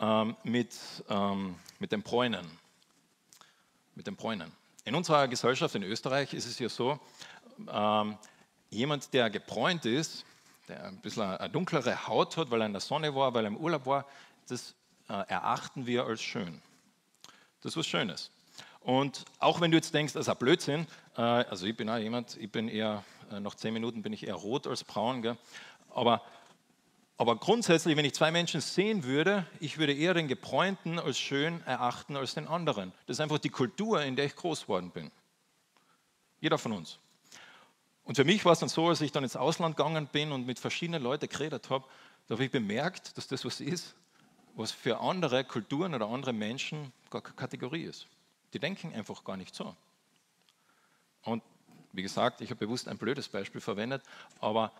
ähm, 0.00 0.34
mit, 0.42 0.74
ähm, 1.10 1.56
mit 1.78 1.92
dem 1.92 2.00
Bräunen. 2.00 2.46
Mit 3.94 4.06
dem 4.06 4.16
Bräunen. 4.16 4.50
In 4.86 4.94
unserer 4.94 5.28
Gesellschaft 5.28 5.74
in 5.74 5.82
Österreich 5.82 6.32
ist 6.32 6.46
es 6.46 6.58
ja 6.58 6.70
so, 6.70 6.98
ähm, 7.70 8.16
jemand, 8.70 9.12
der 9.12 9.28
gebräunt 9.28 9.84
ist, 9.84 10.24
der 10.66 10.82
ein 10.86 10.96
bisschen 11.02 11.24
eine 11.24 11.50
dunklere 11.50 12.06
Haut 12.08 12.38
hat, 12.38 12.50
weil 12.50 12.62
er 12.62 12.68
in 12.68 12.72
der 12.72 12.80
Sonne 12.80 13.14
war, 13.14 13.34
weil 13.34 13.44
er 13.44 13.48
im 13.48 13.58
Urlaub 13.58 13.84
war, 13.84 14.06
das 14.48 14.74
äh, 15.10 15.12
erachten 15.28 15.84
wir 15.84 16.06
als 16.06 16.22
schön. 16.22 16.62
Das 17.60 17.72
ist 17.72 17.76
was 17.76 17.86
Schönes. 17.86 18.30
Und 18.80 19.26
auch 19.40 19.60
wenn 19.60 19.70
du 19.70 19.76
jetzt 19.76 19.92
denkst, 19.92 20.14
das 20.14 20.22
ist 20.22 20.30
ein 20.30 20.38
Blödsinn, 20.38 20.86
äh, 21.18 21.20
also 21.20 21.66
ich 21.66 21.76
bin 21.76 21.90
auch 21.90 21.98
jemand, 21.98 22.38
ich 22.38 22.50
bin 22.50 22.66
eher, 22.66 23.04
äh, 23.30 23.40
nach 23.40 23.56
zehn 23.56 23.74
Minuten 23.74 24.00
bin 24.00 24.14
ich 24.14 24.26
eher 24.26 24.36
rot 24.36 24.66
als 24.66 24.84
braun, 24.84 25.20
gell? 25.20 25.36
aber 25.94 26.22
aber 27.16 27.36
grundsätzlich, 27.36 27.96
wenn 27.96 28.04
ich 28.04 28.14
zwei 28.14 28.32
Menschen 28.32 28.60
sehen 28.60 29.04
würde, 29.04 29.46
ich 29.60 29.78
würde 29.78 29.92
eher 29.92 30.14
den 30.14 30.26
Gebräunten 30.26 30.98
als 30.98 31.18
schön 31.18 31.62
erachten 31.64 32.16
als 32.16 32.34
den 32.34 32.48
anderen. 32.48 32.92
Das 33.06 33.16
ist 33.16 33.20
einfach 33.20 33.38
die 33.38 33.50
Kultur, 33.50 34.02
in 34.02 34.16
der 34.16 34.24
ich 34.24 34.34
groß 34.34 34.62
geworden 34.62 34.90
bin. 34.90 35.12
Jeder 36.40 36.58
von 36.58 36.72
uns. 36.72 36.98
Und 38.02 38.16
für 38.16 38.24
mich 38.24 38.44
war 38.44 38.52
es 38.52 38.58
dann 38.58 38.68
so, 38.68 38.88
als 38.88 39.00
ich 39.00 39.12
dann 39.12 39.24
ins 39.24 39.36
Ausland 39.36 39.76
gegangen 39.76 40.08
bin 40.08 40.32
und 40.32 40.44
mit 40.44 40.58
verschiedenen 40.58 41.02
Leuten 41.02 41.28
geredet 41.28 41.70
habe, 41.70 41.84
da 42.26 42.34
habe 42.34 42.44
ich 42.44 42.50
bemerkt, 42.50 43.16
dass 43.16 43.28
das 43.28 43.44
was 43.44 43.60
ist, 43.60 43.94
was 44.54 44.72
für 44.72 45.00
andere 45.00 45.44
Kulturen 45.44 45.94
oder 45.94 46.06
andere 46.08 46.32
Menschen 46.32 46.92
gar 47.10 47.22
keine 47.22 47.36
Kategorie 47.36 47.84
ist. 47.84 48.06
Die 48.52 48.58
denken 48.58 48.92
einfach 48.92 49.22
gar 49.24 49.36
nicht 49.36 49.54
so. 49.54 49.74
Und 51.22 51.42
wie 51.92 52.02
gesagt, 52.02 52.40
ich 52.40 52.50
habe 52.50 52.66
bewusst 52.66 52.88
ein 52.88 52.98
blödes 52.98 53.28
Beispiel 53.28 53.60
verwendet, 53.60 54.02
aber 54.40 54.72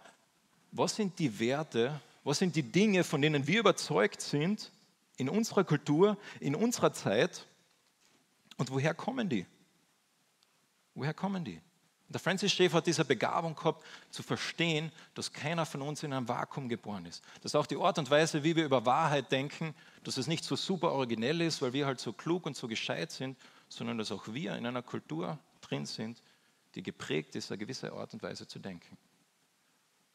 was 0.72 0.96
sind 0.96 1.18
die 1.18 1.38
Werte, 1.38 2.00
was 2.24 2.38
sind 2.38 2.56
die 2.56 2.62
Dinge, 2.62 3.04
von 3.04 3.22
denen 3.22 3.46
wir 3.46 3.60
überzeugt 3.60 4.20
sind 4.20 4.72
in 5.16 5.28
unserer 5.28 5.64
Kultur, 5.64 6.16
in 6.40 6.54
unserer 6.54 6.92
Zeit 6.92 7.46
und 8.56 8.70
woher 8.70 8.94
kommen 8.94 9.28
die? 9.28 9.46
Woher 10.94 11.14
kommen 11.14 11.44
die? 11.44 11.60
Der 12.08 12.20
Francis 12.20 12.52
Schaeffer 12.52 12.76
hat 12.76 12.86
diese 12.86 13.04
Begabung 13.04 13.56
gehabt, 13.56 13.84
zu 14.10 14.22
verstehen, 14.22 14.92
dass 15.14 15.32
keiner 15.32 15.66
von 15.66 15.82
uns 15.82 16.02
in 16.02 16.12
einem 16.12 16.28
Vakuum 16.28 16.68
geboren 16.68 17.06
ist. 17.06 17.24
Dass 17.42 17.54
auch 17.54 17.66
die 17.66 17.76
Art 17.76 17.98
und 17.98 18.10
Weise, 18.10 18.44
wie 18.44 18.54
wir 18.54 18.64
über 18.64 18.86
Wahrheit 18.86 19.32
denken, 19.32 19.74
dass 20.04 20.16
es 20.16 20.26
nicht 20.26 20.44
so 20.44 20.54
super 20.54 20.92
originell 20.92 21.40
ist, 21.40 21.62
weil 21.62 21.72
wir 21.72 21.86
halt 21.86 21.98
so 21.98 22.12
klug 22.12 22.46
und 22.46 22.56
so 22.56 22.68
gescheit 22.68 23.10
sind, 23.10 23.36
sondern 23.68 23.98
dass 23.98 24.12
auch 24.12 24.28
wir 24.28 24.54
in 24.54 24.66
einer 24.66 24.82
Kultur 24.82 25.38
drin 25.60 25.86
sind, 25.86 26.22
die 26.74 26.82
geprägt 26.82 27.34
ist, 27.36 27.50
eine 27.50 27.58
gewisse 27.58 27.92
Art 27.92 28.12
und 28.12 28.22
Weise 28.22 28.46
zu 28.46 28.58
denken. 28.58 28.96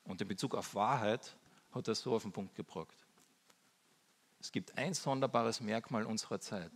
Und 0.03 0.21
in 0.21 0.27
Bezug 0.27 0.55
auf 0.55 0.75
Wahrheit 0.75 1.35
hat 1.71 1.87
er 1.87 1.95
so 1.95 2.15
auf 2.15 2.23
den 2.23 2.31
Punkt 2.31 2.55
gebracht. 2.55 2.95
Es 4.39 4.51
gibt 4.51 4.77
ein 4.77 4.93
sonderbares 4.93 5.59
Merkmal 5.59 6.05
unserer 6.05 6.39
Zeit. 6.39 6.71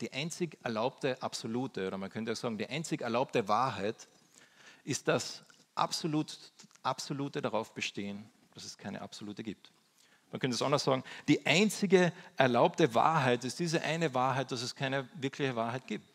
Die 0.00 0.12
einzig 0.12 0.58
erlaubte 0.62 1.20
absolute, 1.22 1.86
oder 1.86 1.98
man 1.98 2.10
könnte 2.10 2.32
auch 2.32 2.36
sagen, 2.36 2.58
die 2.58 2.68
einzig 2.68 3.00
erlaubte 3.00 3.46
Wahrheit 3.48 4.08
ist 4.84 5.08
das 5.08 5.44
absolut, 5.74 6.38
absolute 6.82 7.40
darauf 7.40 7.72
bestehen, 7.72 8.28
dass 8.54 8.64
es 8.64 8.76
keine 8.76 9.00
absolute 9.02 9.42
gibt. 9.42 9.72
Man 10.30 10.40
könnte 10.40 10.56
es 10.56 10.62
anders 10.62 10.84
sagen, 10.84 11.04
die 11.28 11.46
einzige 11.46 12.12
erlaubte 12.36 12.92
Wahrheit 12.94 13.44
ist 13.44 13.58
diese 13.60 13.82
eine 13.82 14.14
Wahrheit, 14.14 14.50
dass 14.50 14.62
es 14.62 14.74
keine 14.74 15.08
wirkliche 15.14 15.54
Wahrheit 15.54 15.86
gibt. 15.86 16.08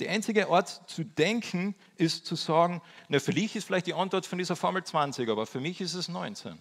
Der 0.00 0.10
einzige 0.10 0.48
Ort 0.48 0.82
zu 0.90 1.04
denken 1.04 1.74
ist 1.96 2.26
zu 2.26 2.34
sagen, 2.34 2.82
na, 3.08 3.20
für 3.20 3.32
dich 3.32 3.56
ist 3.56 3.64
vielleicht 3.64 3.86
die 3.86 3.94
Antwort 3.94 4.26
von 4.26 4.38
dieser 4.38 4.56
Formel 4.56 4.84
20, 4.84 5.28
aber 5.28 5.46
für 5.46 5.60
mich 5.60 5.80
ist 5.80 5.94
es 5.94 6.08
19. 6.08 6.58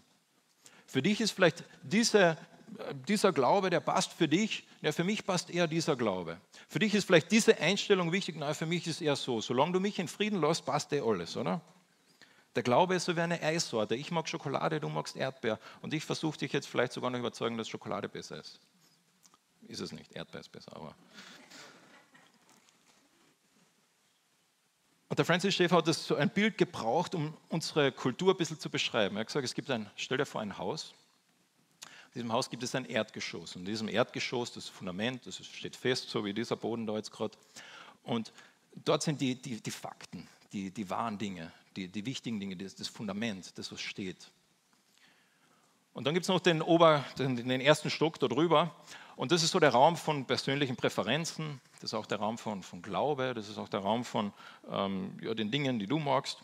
Für 0.91 1.01
dich 1.01 1.21
ist 1.21 1.31
vielleicht 1.31 1.63
diese, 1.83 2.37
dieser 3.07 3.31
Glaube, 3.31 3.69
der 3.69 3.79
passt 3.79 4.11
für 4.11 4.27
dich, 4.27 4.67
ja, 4.81 4.91
für 4.91 5.05
mich 5.05 5.25
passt 5.25 5.49
eher 5.49 5.65
dieser 5.65 5.95
Glaube. 5.95 6.37
Für 6.67 6.79
dich 6.79 6.93
ist 6.93 7.05
vielleicht 7.05 7.31
diese 7.31 7.57
Einstellung 7.59 8.11
wichtig, 8.11 8.35
nein, 8.35 8.53
für 8.53 8.65
mich 8.65 8.85
ist 8.87 9.01
eher 9.01 9.15
so. 9.15 9.39
Solange 9.39 9.71
du 9.71 9.79
mich 9.79 9.99
in 9.99 10.09
Frieden 10.09 10.41
lässt, 10.41 10.65
passt 10.65 10.91
eh 10.91 10.99
alles, 10.99 11.37
oder? 11.37 11.61
Der 12.55 12.63
Glaube 12.63 12.95
ist 12.95 13.05
so 13.05 13.15
wie 13.15 13.21
eine 13.21 13.41
Eissorte. 13.41 13.95
Ich 13.95 14.11
mag 14.11 14.27
Schokolade, 14.27 14.81
du 14.81 14.89
magst 14.89 15.15
Erdbeer. 15.15 15.59
Und 15.81 15.93
ich 15.93 16.03
versuche 16.03 16.37
dich 16.39 16.51
jetzt 16.51 16.67
vielleicht 16.67 16.91
sogar 16.91 17.09
noch 17.09 17.19
überzeugen, 17.19 17.57
dass 17.57 17.69
Schokolade 17.69 18.09
besser 18.09 18.41
ist. 18.41 18.59
Ist 19.69 19.79
es 19.79 19.93
nicht, 19.93 20.11
Erdbeer 20.11 20.41
ist 20.41 20.51
besser, 20.51 20.75
aber. 20.75 20.93
Und 25.11 25.19
der 25.19 25.25
Francis 25.25 25.53
Schaeffer 25.53 25.75
hat 25.75 25.89
das 25.89 26.07
so 26.07 26.15
ein 26.15 26.29
Bild 26.29 26.57
gebraucht, 26.57 27.15
um 27.15 27.33
unsere 27.49 27.91
Kultur 27.91 28.33
ein 28.33 28.37
bisschen 28.37 28.57
zu 28.61 28.69
beschreiben. 28.69 29.17
Er 29.17 29.19
hat 29.19 29.27
gesagt, 29.27 29.43
es 29.43 29.53
gibt 29.53 29.69
ein, 29.69 29.89
stell 29.97 30.17
dir 30.17 30.25
vor, 30.25 30.39
ein 30.39 30.57
Haus. 30.57 30.93
In 31.83 32.21
diesem 32.21 32.31
Haus 32.31 32.49
gibt 32.49 32.63
es 32.63 32.73
ein 32.75 32.85
Erdgeschoss. 32.85 33.57
Und 33.57 33.63
in 33.63 33.65
diesem 33.65 33.89
Erdgeschoss, 33.89 34.53
das 34.53 34.69
Fundament, 34.69 35.27
das 35.27 35.45
steht 35.45 35.75
fest, 35.75 36.09
so 36.09 36.23
wie 36.23 36.33
dieser 36.33 36.55
Boden 36.55 36.87
da 36.87 36.95
jetzt 36.95 37.11
gerade. 37.11 37.37
Und 38.03 38.31
dort 38.85 39.03
sind 39.03 39.19
die, 39.19 39.35
die, 39.35 39.59
die 39.59 39.71
Fakten, 39.71 40.29
die, 40.53 40.71
die 40.71 40.89
wahren 40.89 41.17
Dinge, 41.17 41.51
die, 41.75 41.89
die 41.89 42.05
wichtigen 42.05 42.39
Dinge, 42.39 42.55
das, 42.55 42.75
das 42.75 42.87
Fundament, 42.87 43.57
das, 43.57 43.69
was 43.69 43.81
steht. 43.81 44.31
Und 45.93 46.05
dann 46.05 46.13
gibt 46.13 46.23
es 46.23 46.29
noch 46.29 46.39
den, 46.39 46.61
Ober, 46.61 47.03
den, 47.17 47.35
den 47.35 47.61
ersten 47.61 47.89
Stock 47.89 48.19
da 48.19 48.27
drüber. 48.27 48.73
Und 49.15 49.31
das 49.31 49.43
ist 49.43 49.51
so 49.51 49.59
der 49.59 49.71
Raum 49.71 49.97
von 49.97 50.25
persönlichen 50.25 50.75
Präferenzen, 50.75 51.59
das 51.75 51.91
ist 51.91 51.93
auch 51.93 52.05
der 52.05 52.19
Raum 52.19 52.37
von, 52.37 52.63
von 52.63 52.81
Glaube, 52.81 53.33
das 53.33 53.49
ist 53.49 53.57
auch 53.57 53.69
der 53.69 53.81
Raum 53.81 54.05
von 54.05 54.33
ähm, 54.69 55.17
ja, 55.21 55.33
den 55.33 55.51
Dingen, 55.51 55.79
die 55.79 55.87
du 55.87 55.99
magst. 55.99 56.39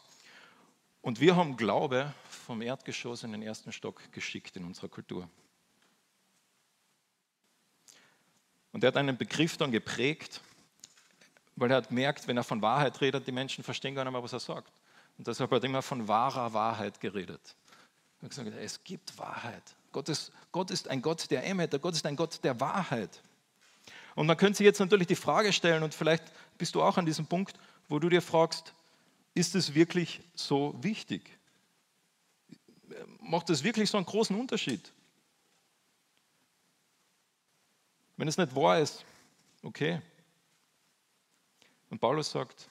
Und 1.01 1.21
wir 1.21 1.35
haben 1.35 1.55
Glaube 1.55 2.13
vom 2.29 2.61
Erdgeschoss 2.61 3.23
in 3.23 3.31
den 3.31 3.41
ersten 3.41 3.71
Stock 3.71 4.11
geschickt 4.11 4.57
in 4.57 4.65
unserer 4.65 4.89
Kultur. 4.89 5.29
Und 8.73 8.83
er 8.83 8.89
hat 8.89 8.97
einen 8.97 9.17
Begriff 9.17 9.57
dann 9.57 9.71
geprägt, 9.71 10.41
weil 11.55 11.71
er 11.71 11.77
hat 11.77 11.87
gemerkt, 11.87 12.27
wenn 12.27 12.37
er 12.37 12.43
von 12.43 12.61
Wahrheit 12.61 12.99
redet, 13.01 13.25
die 13.25 13.31
Menschen 13.31 13.63
verstehen 13.63 13.95
gar 13.95 14.03
nicht 14.03 14.13
mehr, 14.13 14.21
was 14.21 14.33
er 14.33 14.39
sagt. 14.39 14.71
Und 15.17 15.25
deshalb 15.25 15.49
hat 15.51 15.63
er 15.63 15.69
immer 15.69 15.81
von 15.81 16.07
wahrer 16.07 16.53
Wahrheit 16.53 16.99
geredet. 16.99 17.55
Er 18.19 18.23
hat 18.23 18.29
gesagt, 18.29 18.47
es 18.47 18.83
gibt 18.83 19.17
Wahrheit. 19.17 19.75
Gott 19.91 20.09
ist, 20.09 20.31
Gott 20.51 20.71
ist 20.71 20.87
ein 20.87 21.01
Gott 21.01 21.29
der 21.29 21.45
Emheter, 21.45 21.79
Gott 21.79 21.93
ist 21.93 22.05
ein 22.05 22.15
Gott 22.15 22.43
der 22.43 22.59
Wahrheit. 22.59 23.21
Und 24.15 24.25
man 24.25 24.37
könnte 24.37 24.57
sich 24.57 24.65
jetzt 24.65 24.79
natürlich 24.79 25.07
die 25.07 25.15
Frage 25.15 25.53
stellen, 25.53 25.83
und 25.83 25.93
vielleicht 25.93 26.23
bist 26.57 26.73
du 26.73 26.81
auch 26.81 26.97
an 26.97 27.05
diesem 27.05 27.27
Punkt, 27.27 27.57
wo 27.87 27.99
du 27.99 28.09
dir 28.09 28.21
fragst, 28.21 28.73
ist 29.33 29.53
es 29.53 29.75
wirklich 29.75 30.21
so 30.33 30.75
wichtig? 30.81 31.37
Macht 33.19 33.49
es 33.51 33.63
wirklich 33.63 33.89
so 33.89 33.97
einen 33.97 34.07
großen 34.07 34.35
Unterschied? 34.35 34.91
Wenn 38.15 38.27
es 38.27 38.37
nicht 38.37 38.55
wahr 38.55 38.79
ist, 38.79 39.05
okay. 39.61 40.01
Und 41.91 41.99
Paulus 41.99 42.31
sagt, 42.31 42.69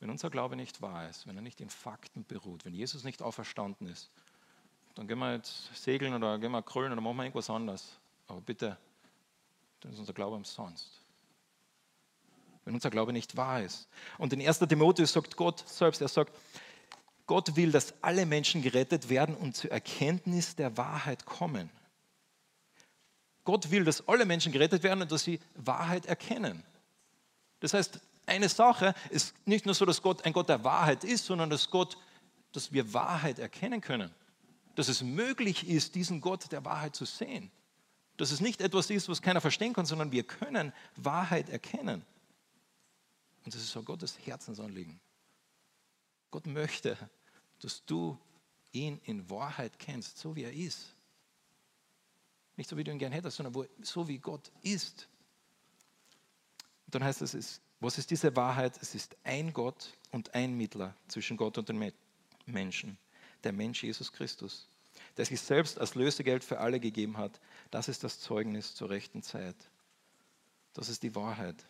wenn 0.00 0.10
unser 0.10 0.28
Glaube 0.28 0.56
nicht 0.56 0.82
wahr 0.82 1.08
ist, 1.08 1.26
wenn 1.26 1.36
er 1.36 1.42
nicht 1.42 1.62
in 1.62 1.70
Fakten 1.70 2.24
beruht, 2.26 2.66
wenn 2.66 2.74
Jesus 2.74 3.02
nicht 3.02 3.22
auferstanden 3.22 3.86
ist, 3.86 4.10
dann 4.96 5.06
gehen 5.06 5.18
wir 5.18 5.34
jetzt 5.34 5.74
segeln 5.74 6.14
oder 6.14 6.38
gehen 6.38 6.50
wir 6.50 6.62
krölen 6.62 6.90
oder 6.90 7.02
machen 7.02 7.18
wir 7.18 7.24
irgendwas 7.24 7.50
anderes. 7.50 7.98
Aber 8.26 8.40
bitte, 8.40 8.76
dann 9.80 9.92
ist 9.92 9.98
unser 9.98 10.14
Glaube 10.14 10.36
umsonst. 10.36 11.02
Wenn 12.64 12.74
unser 12.74 12.90
Glaube 12.90 13.12
nicht 13.12 13.36
wahr 13.36 13.62
ist. 13.62 13.88
Und 14.16 14.32
in 14.32 14.44
1. 14.44 14.58
Timotheus 14.60 15.12
sagt 15.12 15.36
Gott 15.36 15.68
selbst, 15.68 16.00
er 16.00 16.08
sagt, 16.08 16.34
Gott 17.26 17.56
will, 17.56 17.72
dass 17.72 17.94
alle 18.02 18.24
Menschen 18.24 18.62
gerettet 18.62 19.10
werden 19.10 19.36
und 19.36 19.54
zur 19.54 19.70
Erkenntnis 19.70 20.56
der 20.56 20.76
Wahrheit 20.78 21.26
kommen. 21.26 21.70
Gott 23.44 23.70
will, 23.70 23.84
dass 23.84 24.08
alle 24.08 24.24
Menschen 24.24 24.50
gerettet 24.50 24.82
werden 24.82 25.02
und 25.02 25.12
dass 25.12 25.24
sie 25.24 25.40
Wahrheit 25.54 26.06
erkennen. 26.06 26.64
Das 27.60 27.74
heißt, 27.74 28.00
eine 28.24 28.48
Sache 28.48 28.94
ist 29.10 29.34
nicht 29.46 29.66
nur 29.66 29.74
so, 29.74 29.84
dass 29.84 30.00
Gott 30.00 30.24
ein 30.24 30.32
Gott 30.32 30.48
der 30.48 30.64
Wahrheit 30.64 31.04
ist, 31.04 31.26
sondern 31.26 31.50
dass 31.50 31.70
Gott, 31.70 31.98
dass 32.52 32.72
wir 32.72 32.94
Wahrheit 32.94 33.38
erkennen 33.38 33.82
können 33.82 34.10
dass 34.76 34.88
es 34.88 35.02
möglich 35.02 35.66
ist, 35.66 35.94
diesen 35.94 36.20
Gott 36.20 36.52
der 36.52 36.64
Wahrheit 36.64 36.94
zu 36.94 37.06
sehen. 37.06 37.50
Dass 38.18 38.30
es 38.30 38.40
nicht 38.40 38.60
etwas 38.60 38.90
ist, 38.90 39.08
was 39.08 39.22
keiner 39.22 39.40
verstehen 39.40 39.72
kann, 39.72 39.86
sondern 39.86 40.12
wir 40.12 40.22
können 40.22 40.72
Wahrheit 40.94 41.48
erkennen. 41.48 42.04
Und 43.44 43.54
das 43.54 43.62
ist 43.62 43.72
so 43.72 43.82
Gottes 43.82 44.18
Herzensanliegen. 44.24 45.00
Gott 46.30 46.46
möchte, 46.46 46.96
dass 47.60 47.84
du 47.86 48.18
ihn 48.72 49.00
in 49.04 49.28
Wahrheit 49.30 49.78
kennst, 49.78 50.18
so 50.18 50.36
wie 50.36 50.44
er 50.44 50.52
ist. 50.52 50.94
Nicht 52.56 52.68
so, 52.68 52.76
wie 52.76 52.84
du 52.84 52.90
ihn 52.90 52.98
gern 52.98 53.12
hättest, 53.12 53.38
sondern 53.38 53.66
so, 53.80 54.08
wie 54.08 54.18
Gott 54.18 54.50
ist. 54.62 55.08
Und 56.84 56.94
dann 56.94 57.04
heißt 57.04 57.22
es, 57.22 57.60
was 57.80 57.96
ist 57.96 58.10
diese 58.10 58.34
Wahrheit? 58.36 58.78
Es 58.82 58.94
ist 58.94 59.16
ein 59.24 59.52
Gott 59.54 59.96
und 60.10 60.34
ein 60.34 60.54
Mittler 60.54 60.94
zwischen 61.08 61.38
Gott 61.38 61.56
und 61.56 61.68
den 61.68 61.92
Menschen 62.44 62.98
der 63.46 63.52
Mensch 63.52 63.82
Jesus 63.82 64.12
Christus, 64.12 64.68
der 65.16 65.24
sich 65.24 65.40
selbst 65.40 65.78
als 65.78 65.94
Lösegeld 65.94 66.44
für 66.44 66.58
alle 66.58 66.80
gegeben 66.80 67.16
hat. 67.16 67.40
Das 67.70 67.88
ist 67.88 68.04
das 68.04 68.20
Zeugnis 68.20 68.74
zur 68.74 68.90
rechten 68.90 69.22
Zeit. 69.22 69.56
Das 70.74 70.88
ist 70.88 71.02
die 71.02 71.14
Wahrheit. 71.14 71.64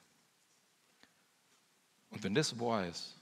Und 2.11 2.25
wenn 2.25 2.35
das 2.35 2.59
wahr 2.59 2.87
ist, 2.87 3.14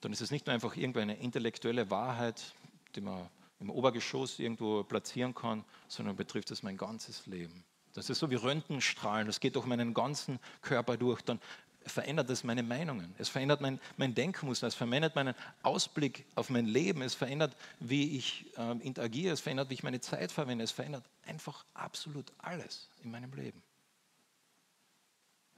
dann 0.00 0.12
ist 0.12 0.20
es 0.20 0.30
nicht 0.30 0.46
nur 0.46 0.54
einfach 0.54 0.76
irgendeine 0.76 1.18
intellektuelle 1.18 1.90
Wahrheit, 1.90 2.54
die 2.94 3.00
man 3.00 3.28
im 3.58 3.70
Obergeschoss 3.70 4.38
irgendwo 4.38 4.84
platzieren 4.84 5.34
kann, 5.34 5.64
sondern 5.88 6.14
betrifft 6.14 6.50
es 6.50 6.62
mein 6.62 6.76
ganzes 6.76 7.26
Leben. 7.26 7.64
Das 7.94 8.10
ist 8.10 8.18
so 8.18 8.30
wie 8.30 8.34
Röntgenstrahlen, 8.34 9.26
das 9.26 9.40
geht 9.40 9.56
durch 9.56 9.64
meinen 9.64 9.94
ganzen 9.94 10.38
Körper 10.60 10.98
durch. 10.98 11.22
Dann 11.22 11.40
verändert 11.86 12.28
es 12.30 12.44
meine 12.44 12.62
Meinungen, 12.62 13.14
es 13.18 13.28
verändert 13.28 13.60
mein, 13.60 13.80
mein 13.96 14.14
Denkmuster, 14.14 14.66
es 14.66 14.74
verändert 14.74 15.14
meinen 15.14 15.34
Ausblick 15.62 16.26
auf 16.34 16.50
mein 16.50 16.66
Leben, 16.66 17.02
es 17.02 17.14
verändert, 17.14 17.56
wie 17.80 18.16
ich 18.16 18.46
äh, 18.58 18.72
interagiere, 18.80 19.32
es 19.32 19.40
verändert, 19.40 19.70
wie 19.70 19.74
ich 19.74 19.82
meine 19.82 20.00
Zeit 20.00 20.32
verwende, 20.32 20.64
es 20.64 20.72
verändert 20.72 21.04
einfach 21.26 21.64
absolut 21.74 22.32
alles 22.38 22.88
in 23.02 23.10
meinem 23.10 23.32
Leben. 23.32 23.62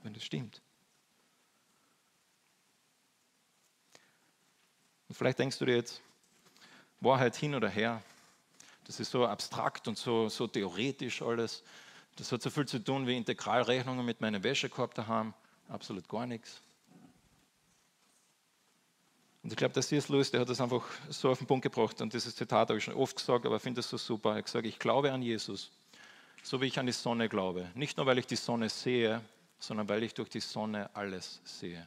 Wenn 0.02 0.14
das 0.14 0.24
stimmt. 0.24 0.60
Und 5.08 5.14
vielleicht 5.14 5.38
denkst 5.38 5.58
du 5.58 5.64
dir 5.64 5.76
jetzt, 5.76 6.02
Wahrheit 7.00 7.36
hin 7.36 7.54
oder 7.54 7.68
her, 7.68 8.02
das 8.84 9.00
ist 9.00 9.10
so 9.10 9.26
abstrakt 9.26 9.88
und 9.88 9.96
so, 9.96 10.28
so 10.28 10.46
theoretisch 10.46 11.22
alles. 11.22 11.62
Das 12.16 12.32
hat 12.32 12.42
so 12.42 12.50
viel 12.50 12.66
zu 12.66 12.78
tun 12.78 13.06
wie 13.06 13.16
Integralrechnungen 13.16 14.04
mit 14.04 14.20
meinem 14.20 14.42
Wäschekorb 14.42 14.94
daheim. 14.94 15.34
Absolut 15.68 16.08
gar 16.08 16.26
nichts. 16.26 16.60
Und 19.42 19.52
ich 19.52 19.56
glaube, 19.56 19.72
der 19.72 19.82
C.S. 19.82 20.08
Lewis, 20.08 20.30
der 20.30 20.40
hat 20.40 20.48
das 20.48 20.60
einfach 20.60 20.84
so 21.08 21.30
auf 21.30 21.38
den 21.38 21.46
Punkt 21.46 21.62
gebracht. 21.62 22.00
Und 22.00 22.12
dieses 22.12 22.34
Zitat 22.34 22.68
habe 22.68 22.78
ich 22.78 22.84
schon 22.84 22.94
oft 22.94 23.16
gesagt, 23.16 23.46
aber 23.46 23.60
finde 23.60 23.78
das 23.78 23.88
so 23.88 23.96
super. 23.96 24.30
Er 24.30 24.36
hat 24.36 24.46
gesagt, 24.46 24.66
ich 24.66 24.78
glaube 24.78 25.12
an 25.12 25.22
Jesus, 25.22 25.70
so 26.42 26.60
wie 26.60 26.66
ich 26.66 26.78
an 26.78 26.86
die 26.86 26.92
Sonne 26.92 27.28
glaube. 27.28 27.70
Nicht 27.74 27.96
nur, 27.96 28.06
weil 28.06 28.18
ich 28.18 28.26
die 28.26 28.36
Sonne 28.36 28.68
sehe, 28.68 29.22
sondern 29.58 29.88
weil 29.88 30.02
ich 30.02 30.14
durch 30.14 30.28
die 30.28 30.40
Sonne 30.40 30.90
alles 30.94 31.40
sehe. 31.44 31.86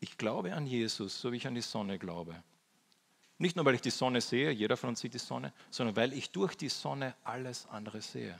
Ich 0.00 0.18
glaube 0.18 0.54
an 0.54 0.66
Jesus, 0.66 1.20
so 1.20 1.32
wie 1.32 1.36
ich 1.36 1.46
an 1.46 1.54
die 1.54 1.62
Sonne 1.62 1.98
glaube. 1.98 2.42
Nicht 3.38 3.56
nur, 3.56 3.64
weil 3.64 3.74
ich 3.74 3.80
die 3.80 3.90
Sonne 3.90 4.20
sehe, 4.20 4.50
jeder 4.50 4.76
von 4.76 4.90
uns 4.90 5.00
sieht 5.00 5.14
die 5.14 5.18
Sonne, 5.18 5.52
sondern 5.70 5.96
weil 5.96 6.12
ich 6.12 6.30
durch 6.30 6.56
die 6.56 6.68
Sonne 6.68 7.14
alles 7.24 7.66
andere 7.66 8.00
sehe. 8.00 8.38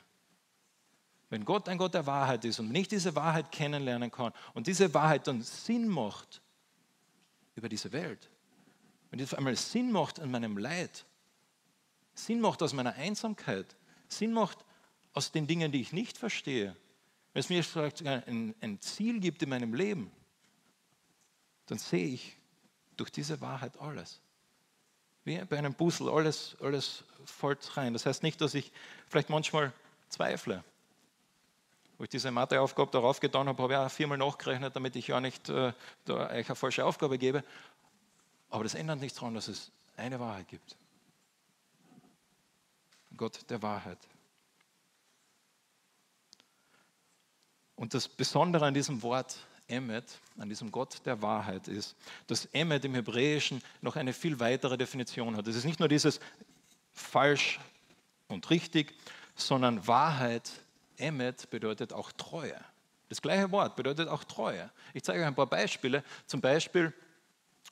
Wenn 1.33 1.47
Gott 1.47 1.67
ein 1.71 1.79
Gott 1.79 1.95
der 1.95 2.05
Wahrheit 2.05 2.45
ist 2.45 2.61
und 2.61 2.75
ich 2.75 2.89
diese 2.89 3.17
Wahrheit 3.17 3.51
kennenlernen 3.51 4.11
kann 4.11 4.35
und 4.53 4.67
diese 4.67 4.93
Wahrheit 4.93 5.27
dann 5.27 5.41
Sinn 5.41 5.89
macht 5.89 6.43
über 7.55 7.71
diese 7.71 7.91
Welt, 7.91 8.29
wenn 9.09 9.17
die 9.17 9.25
auf 9.25 9.33
einmal 9.33 9.57
Sinn 9.57 9.91
macht 9.93 10.19
in 10.19 10.31
meinem 10.31 10.59
Leid, 10.59 11.07
Sinn 12.13 12.39
macht 12.39 12.63
aus 12.63 12.75
meiner 12.75 12.93
Einsamkeit, 12.97 13.65
Sinn 14.09 14.35
macht 14.35 14.59
aus 15.15 15.33
den 15.33 15.47
Dingen, 15.47 15.73
die 15.73 15.81
ich 15.81 15.95
nicht 15.95 16.19
verstehe, 16.19 16.77
wenn 17.33 17.41
es 17.41 17.49
mir 17.49 17.65
ein, 18.27 18.55
ein 18.61 18.79
Ziel 18.83 19.19
gibt 19.19 19.43
in 19.43 19.49
meinem 19.49 19.73
Leben, 19.73 20.13
dann 21.65 21.79
sehe 21.79 22.09
ich 22.09 22.37
durch 22.99 23.11
diese 23.11 23.41
Wahrheit 23.41 23.81
alles. 23.81 24.21
Wie 25.25 25.43
bei 25.47 25.57
einem 25.57 25.73
Puzzle, 25.73 26.11
alles, 26.11 26.59
alles 26.61 27.05
fällt 27.25 27.75
rein. 27.79 27.95
Das 27.95 28.05
heißt 28.05 28.23
nicht, 28.23 28.39
dass 28.43 28.53
ich 28.53 28.71
vielleicht 29.09 29.31
manchmal 29.31 29.73
zweifle. 30.11 30.63
Wo 32.03 32.05
ich 32.05 32.11
diese 32.11 32.33
Matheaufgabe 32.33 32.91
darauf 32.91 33.21
getan 33.21 33.47
habe, 33.47 33.63
habe 33.63 33.75
ich 33.75 33.79
auch 33.79 33.89
viermal 33.89 34.19
nachgerechnet, 34.19 34.75
damit 34.75 34.97
ich 34.97 35.07
ja 35.07 35.21
nicht 35.21 35.49
äh, 35.49 35.73
da 36.05 36.31
euch 36.31 36.49
eine 36.49 36.57
falsche 36.57 36.85
Aufgabe 36.85 37.17
gebe. 37.17 37.45
Aber 38.51 38.65
das 38.65 38.75
ändert 38.75 38.99
nichts 38.99 39.21
daran, 39.21 39.35
dass 39.35 39.47
es 39.47 39.71
eine 39.97 40.19
Wahrheit 40.19 40.49
gibt. 40.49 40.77
Gott 43.17 43.49
der 43.49 43.63
Wahrheit. 43.63 43.99
Und 47.77 47.95
das 47.95 48.09
Besondere 48.09 48.67
an 48.67 48.75
diesem 48.75 49.01
Wort 49.05 49.37
Emmet, 49.69 50.19
an 50.39 50.49
diesem 50.49 50.73
Gott 50.73 51.07
der 51.07 51.23
Wahrheit 51.23 51.69
ist, 51.69 51.95
dass 52.27 52.47
Emmet 52.47 52.85
im 52.85 52.95
Hebräischen 52.95 53.63
noch 53.81 53.95
eine 53.95 54.13
viel 54.13 54.41
weitere 54.41 54.77
Definition 54.77 55.37
hat. 55.37 55.47
Es 55.47 55.55
ist 55.55 55.67
nicht 55.67 55.79
nur 55.79 55.89
dieses 55.89 56.19
falsch 56.95 57.61
und 58.27 58.51
richtig, 58.51 58.93
sondern 59.37 59.87
Wahrheit, 59.87 60.51
Emmet 60.97 61.49
bedeutet 61.51 61.93
auch 61.93 62.13
Treue. 62.13 62.59
Das 63.09 63.21
gleiche 63.21 63.51
Wort 63.51 63.77
bedeutet 63.77 64.09
auch 64.09 64.25
Treue. 64.25 64.71
Ich 64.95 65.03
zeige 65.03 65.21
euch 65.21 65.27
ein 65.27 65.35
paar 65.35 65.47
Beispiele. 65.47 66.03
Zum 66.27 66.41
Beispiel, 66.41 66.93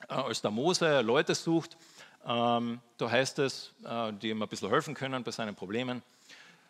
äh, 0.07 0.13
als 0.13 0.41
der 0.41 0.51
Mose 0.51 1.01
Leute 1.01 1.33
sucht, 1.33 1.77
ähm, 2.25 2.79
da 2.97 3.09
heißt 3.09 3.39
es, 3.39 3.73
äh, 3.83 4.13
die 4.13 4.29
ihm 4.29 4.41
ein 4.41 4.47
bisschen 4.47 4.69
helfen 4.69 4.93
können 4.93 5.23
bei 5.23 5.31
seinen 5.31 5.55
Problemen. 5.55 6.03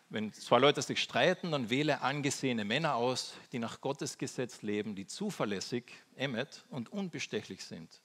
Wenn 0.08 0.32
zwei 0.32 0.58
Leute 0.58 0.82
sich 0.82 1.02
streiten, 1.02 1.52
dann 1.52 1.70
wähle 1.70 2.02
angesehene 2.02 2.64
Männer 2.64 2.96
aus, 2.96 3.34
die 3.52 3.58
nach 3.58 3.80
Gottes 3.80 4.18
Gesetz 4.18 4.62
leben, 4.62 4.94
die 4.94 5.06
zuverlässig, 5.06 5.84
emmet 6.16 6.64
und 6.68 6.92
unbestechlich 6.92 7.64
sind. 7.64 8.00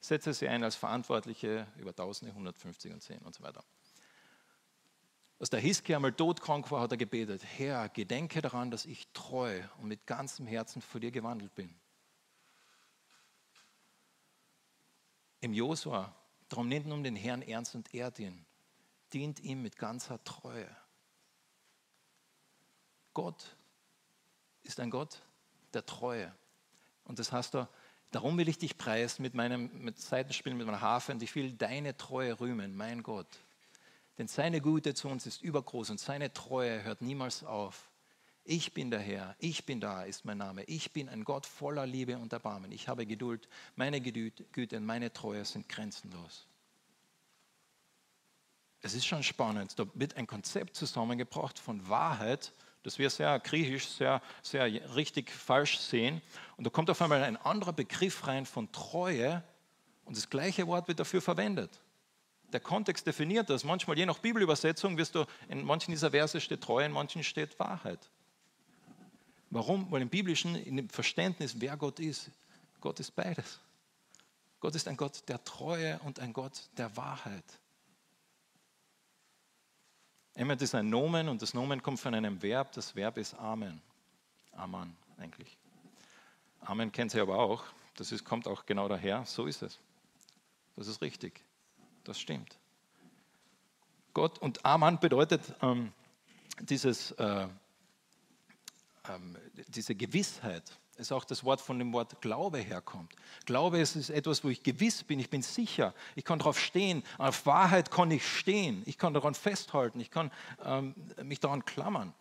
Setze 0.00 0.34
sie 0.34 0.48
ein 0.48 0.64
als 0.64 0.76
Verantwortliche 0.76 1.66
über 1.78 1.94
Tausende, 1.94 2.32
150 2.32 2.92
und 2.92 3.00
10 3.00 3.18
und 3.18 3.34
so 3.34 3.42
weiter. 3.42 3.64
Als 5.38 5.50
der 5.50 5.60
Hiskia 5.60 5.96
einmal 5.96 6.12
todkrank 6.12 6.70
war, 6.70 6.80
hat 6.80 6.92
er 6.92 6.96
gebetet, 6.96 7.44
Herr, 7.44 7.88
gedenke 7.90 8.40
daran, 8.40 8.70
dass 8.70 8.86
ich 8.86 9.06
treu 9.12 9.62
und 9.78 9.88
mit 9.88 10.06
ganzem 10.06 10.46
Herzen 10.46 10.80
vor 10.80 11.00
dir 11.00 11.10
gewandelt 11.10 11.54
bin. 11.54 11.74
Im 15.40 15.52
Josua, 15.52 16.14
darum 16.48 16.68
nennt 16.68 16.86
nun 16.86 17.04
den 17.04 17.16
Herrn 17.16 17.42
ernst 17.42 17.74
und 17.74 17.92
ehrt 17.92 18.18
ihn, 18.18 18.46
dient 19.12 19.40
ihm 19.40 19.62
mit 19.62 19.76
ganzer 19.76 20.22
Treue. 20.24 20.74
Gott 23.12 23.56
ist 24.62 24.80
ein 24.80 24.90
Gott 24.90 25.22
der 25.74 25.84
Treue. 25.84 26.34
Und 27.04 27.18
das 27.18 27.30
heißt 27.30 27.54
da, 27.54 27.68
darum 28.10 28.38
will 28.38 28.48
ich 28.48 28.58
dich 28.58 28.78
preisen 28.78 29.22
mit 29.22 29.34
meinem 29.34 29.70
mit 29.84 29.98
Seitenspielen, 29.98 30.56
mit 30.56 30.66
meiner 30.66 30.80
Harfe 30.80 31.12
und 31.12 31.22
ich 31.22 31.34
will 31.34 31.52
deine 31.52 31.96
Treue 31.96 32.40
rühmen, 32.40 32.74
mein 32.74 33.02
Gott. 33.02 33.45
Denn 34.18 34.28
seine 34.28 34.60
Güte 34.60 34.94
zu 34.94 35.08
uns 35.08 35.26
ist 35.26 35.42
übergroß 35.42 35.90
und 35.90 36.00
seine 36.00 36.32
Treue 36.32 36.82
hört 36.82 37.02
niemals 37.02 37.44
auf. 37.44 37.90
Ich 38.44 38.72
bin 38.72 38.90
der 38.90 39.00
Herr, 39.00 39.34
ich 39.38 39.66
bin 39.66 39.80
da, 39.80 40.04
ist 40.04 40.24
mein 40.24 40.38
Name. 40.38 40.62
Ich 40.64 40.92
bin 40.92 41.08
ein 41.08 41.24
Gott 41.24 41.46
voller 41.46 41.86
Liebe 41.86 42.16
und 42.16 42.32
Erbarmen. 42.32 42.70
Ich 42.70 42.88
habe 42.88 43.04
Geduld, 43.04 43.48
meine 43.74 44.00
Güte 44.00 44.76
und 44.76 44.86
meine 44.86 45.12
Treue 45.12 45.44
sind 45.44 45.68
grenzenlos. 45.68 46.46
Es 48.82 48.94
ist 48.94 49.04
schon 49.04 49.22
spannend, 49.22 49.78
da 49.78 49.86
wird 49.94 50.16
ein 50.16 50.26
Konzept 50.26 50.76
zusammengebracht 50.76 51.58
von 51.58 51.88
Wahrheit 51.88 52.52
das 52.86 53.00
wir 53.00 53.10
sehr 53.10 53.40
griechisch, 53.40 53.88
sehr, 53.88 54.22
sehr 54.42 54.94
richtig 54.94 55.28
falsch 55.28 55.80
sehen. 55.80 56.22
Und 56.56 56.64
da 56.64 56.70
kommt 56.70 56.88
auf 56.88 57.02
einmal 57.02 57.24
ein 57.24 57.36
anderer 57.36 57.72
Begriff 57.72 58.28
rein 58.28 58.46
von 58.46 58.70
Treue 58.70 59.42
und 60.04 60.16
das 60.16 60.30
gleiche 60.30 60.68
Wort 60.68 60.86
wird 60.86 61.00
dafür 61.00 61.20
verwendet. 61.20 61.80
Der 62.52 62.60
Kontext 62.60 63.06
definiert 63.06 63.50
das. 63.50 63.64
Manchmal, 63.64 63.98
je 63.98 64.06
nach 64.06 64.18
Bibelübersetzung, 64.18 64.96
wirst 64.96 65.14
du, 65.14 65.24
in 65.48 65.64
manchen 65.64 65.90
dieser 65.90 66.10
Verse 66.10 66.40
steht 66.40 66.62
Treue, 66.62 66.86
in 66.86 66.92
manchen 66.92 67.22
steht 67.24 67.58
Wahrheit. 67.58 67.98
Warum? 69.50 69.90
Weil 69.90 70.02
im 70.02 70.08
biblischen, 70.08 70.54
in 70.54 70.76
dem 70.76 70.88
Verständnis, 70.88 71.60
wer 71.60 71.76
Gott 71.76 72.00
ist, 72.00 72.30
Gott 72.80 73.00
ist 73.00 73.14
beides. 73.14 73.60
Gott 74.60 74.74
ist 74.74 74.88
ein 74.88 74.96
Gott 74.96 75.22
der 75.28 75.42
Treue 75.44 75.98
und 76.00 76.20
ein 76.20 76.32
Gott 76.32 76.68
der 76.76 76.96
Wahrheit. 76.96 77.44
Emmet 80.34 80.60
ist 80.60 80.74
ein 80.74 80.90
Nomen 80.90 81.28
und 81.28 81.40
das 81.40 81.54
Nomen 81.54 81.82
kommt 81.82 81.98
von 81.98 82.14
einem 82.14 82.42
Verb. 82.42 82.72
Das 82.72 82.94
Verb 82.94 83.16
ist 83.16 83.34
Amen. 83.34 83.80
Amen 84.52 84.94
eigentlich. 85.18 85.56
Amen 86.60 86.92
kennt 86.92 87.10
sie 87.10 87.20
aber 87.20 87.38
auch. 87.38 87.64
Das 87.96 88.12
ist, 88.12 88.24
kommt 88.24 88.46
auch 88.46 88.66
genau 88.66 88.88
daher. 88.88 89.24
So 89.24 89.46
ist 89.46 89.62
es. 89.62 89.78
Das 90.76 90.88
ist 90.88 91.00
richtig. 91.00 91.45
Das 92.06 92.20
stimmt. 92.20 92.56
Gott 94.14 94.38
und 94.38 94.64
Amen 94.64 95.00
bedeutet 95.00 95.42
ähm, 95.60 95.92
dieses, 96.60 97.10
äh, 97.12 97.48
ähm, 99.08 99.36
diese 99.66 99.96
Gewissheit 99.96 100.78
ist 100.98 101.10
auch 101.10 101.24
das 101.24 101.42
Wort 101.42 101.60
von 101.60 101.80
dem 101.80 101.92
Wort 101.92 102.20
Glaube 102.22 102.58
herkommt. 102.58 103.12
Glaube 103.44 103.80
ist, 103.80 103.96
ist 103.96 104.10
etwas, 104.10 104.44
wo 104.44 104.48
ich 104.48 104.62
gewiss 104.62 105.02
bin, 105.02 105.18
ich 105.18 105.30
bin 105.30 105.42
sicher, 105.42 105.94
ich 106.14 106.24
kann 106.24 106.38
darauf 106.38 106.60
stehen, 106.60 107.02
auf 107.18 107.44
Wahrheit 107.44 107.90
kann 107.90 108.12
ich 108.12 108.24
stehen, 108.24 108.84
ich 108.86 108.98
kann 108.98 109.12
daran 109.12 109.34
festhalten, 109.34 109.98
ich 109.98 110.12
kann 110.12 110.30
ähm, 110.64 110.94
mich 111.24 111.40
daran 111.40 111.64
klammern. 111.64 112.14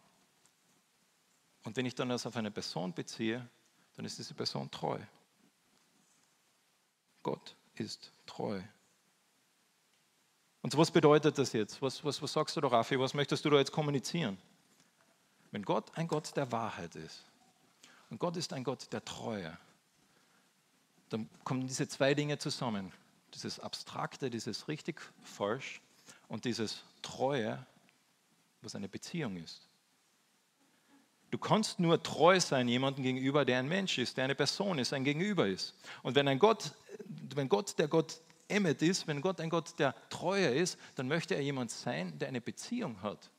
Und 1.64 1.78
wenn 1.78 1.86
ich 1.86 1.94
dann 1.94 2.10
das 2.10 2.26
auf 2.26 2.36
eine 2.36 2.50
Person 2.50 2.92
beziehe, 2.92 3.48
dann 3.96 4.06
ist 4.06 4.18
diese 4.18 4.34
Person 4.34 4.72
treu. 4.72 5.00
Gott 7.22 7.56
ist 7.76 8.12
treu. 8.26 8.62
Und 10.66 10.76
was 10.76 10.90
bedeutet 10.90 11.38
das 11.38 11.54
jetzt? 11.54 11.80
Was, 11.84 12.04
was, 12.04 12.20
was 12.24 12.34
sagst 12.34 12.58
du 12.58 12.62
da, 12.62 12.70
Raffi? 12.70 13.00
Was 13.00 13.14
möchtest 13.14 13.46
du 13.46 13.52
da 13.52 13.58
jetzt 13.60 13.72
kommunizieren? 13.72 14.36
Wenn 15.52 15.62
Gott 15.62 15.96
ein 15.96 16.08
Gott 16.08 16.36
der 16.36 16.52
Wahrheit 16.52 16.96
ist, 16.96 17.24
und 18.10 18.18
Gott 18.18 18.36
ist 18.36 18.52
ein 18.52 18.64
Gott 18.64 18.92
der 18.92 19.06
Treue. 19.06 19.56
Dann 21.10 21.30
kommen 21.44 21.68
diese 21.68 21.88
zwei 21.88 22.16
Dinge 22.16 22.40
zusammen. 22.40 22.92
Dieses 23.36 23.60
Abstrakte, 23.60 24.32
dieses 24.32 24.68
richtig 24.68 25.00
falsch 25.22 25.82
und 26.30 26.46
dieses 26.46 26.82
Treue, 27.04 27.64
was 28.64 28.74
eine 28.74 28.90
Beziehung 28.90 29.38
ist. 29.38 29.70
Du 31.30 31.38
kannst 31.38 31.80
nur 31.80 32.02
treu 32.02 32.40
sein 32.40 32.68
jemandem 32.68 33.04
gegenüber, 33.04 33.46
der 33.46 33.60
ein 33.60 33.68
Mensch 33.68 34.00
ist, 34.00 34.18
der 34.18 34.24
eine 34.24 34.34
Person 34.34 34.80
ist, 34.80 34.94
ein 34.94 35.04
Gegenüber 35.04 35.46
ist. 35.46 35.76
Und 36.02 36.16
wenn 36.16 36.28
ein 36.28 36.40
Gott, 36.40 36.72
wenn 37.36 37.50
Gott 37.50 37.78
der 37.78 37.88
Gott 37.88 38.20
Emmet 38.48 38.82
ist, 38.82 39.08
wenn 39.08 39.22
Gott 39.22 39.42
ein 39.42 39.50
Gott 39.50 39.78
der 39.80 39.96
Treue 40.10 40.48
ist, 40.48 40.78
dann 40.96 41.08
möchte 41.08 41.36
er 41.36 41.42
jemand 41.42 41.72
sein, 41.72 42.18
der 42.20 42.28
eine 42.28 42.42
Beziehung 42.42 43.02
hat. 43.02 43.32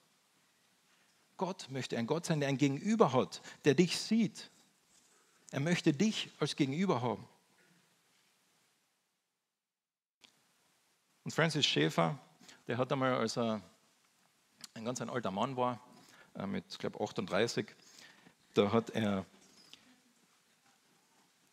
Gott 1.36 1.68
möchte 1.70 1.96
ein 1.98 2.06
Gott 2.06 2.26
sein, 2.26 2.40
der 2.40 2.48
ein 2.48 2.58
Gegenüber 2.58 3.12
hat, 3.12 3.42
der 3.64 3.74
dich 3.74 3.98
sieht. 3.98 4.50
Er 5.50 5.60
möchte 5.60 5.92
dich 5.92 6.30
als 6.40 6.56
Gegenüber 6.56 7.02
haben. 7.02 7.28
Und 11.24 11.32
Francis 11.32 11.66
Schäfer, 11.66 12.18
der 12.66 12.78
hat 12.78 12.90
einmal, 12.90 13.14
als 13.14 13.36
er 13.36 13.60
ein 14.74 14.84
ganz 14.84 15.00
ein 15.00 15.10
alter 15.10 15.30
Mann 15.30 15.56
war, 15.56 15.80
äh, 16.34 16.46
mit, 16.46 16.64
ich 16.70 16.78
glaube, 16.78 17.00
38, 17.00 17.66
da 18.54 18.72
hat 18.72 18.90
er 18.90 19.26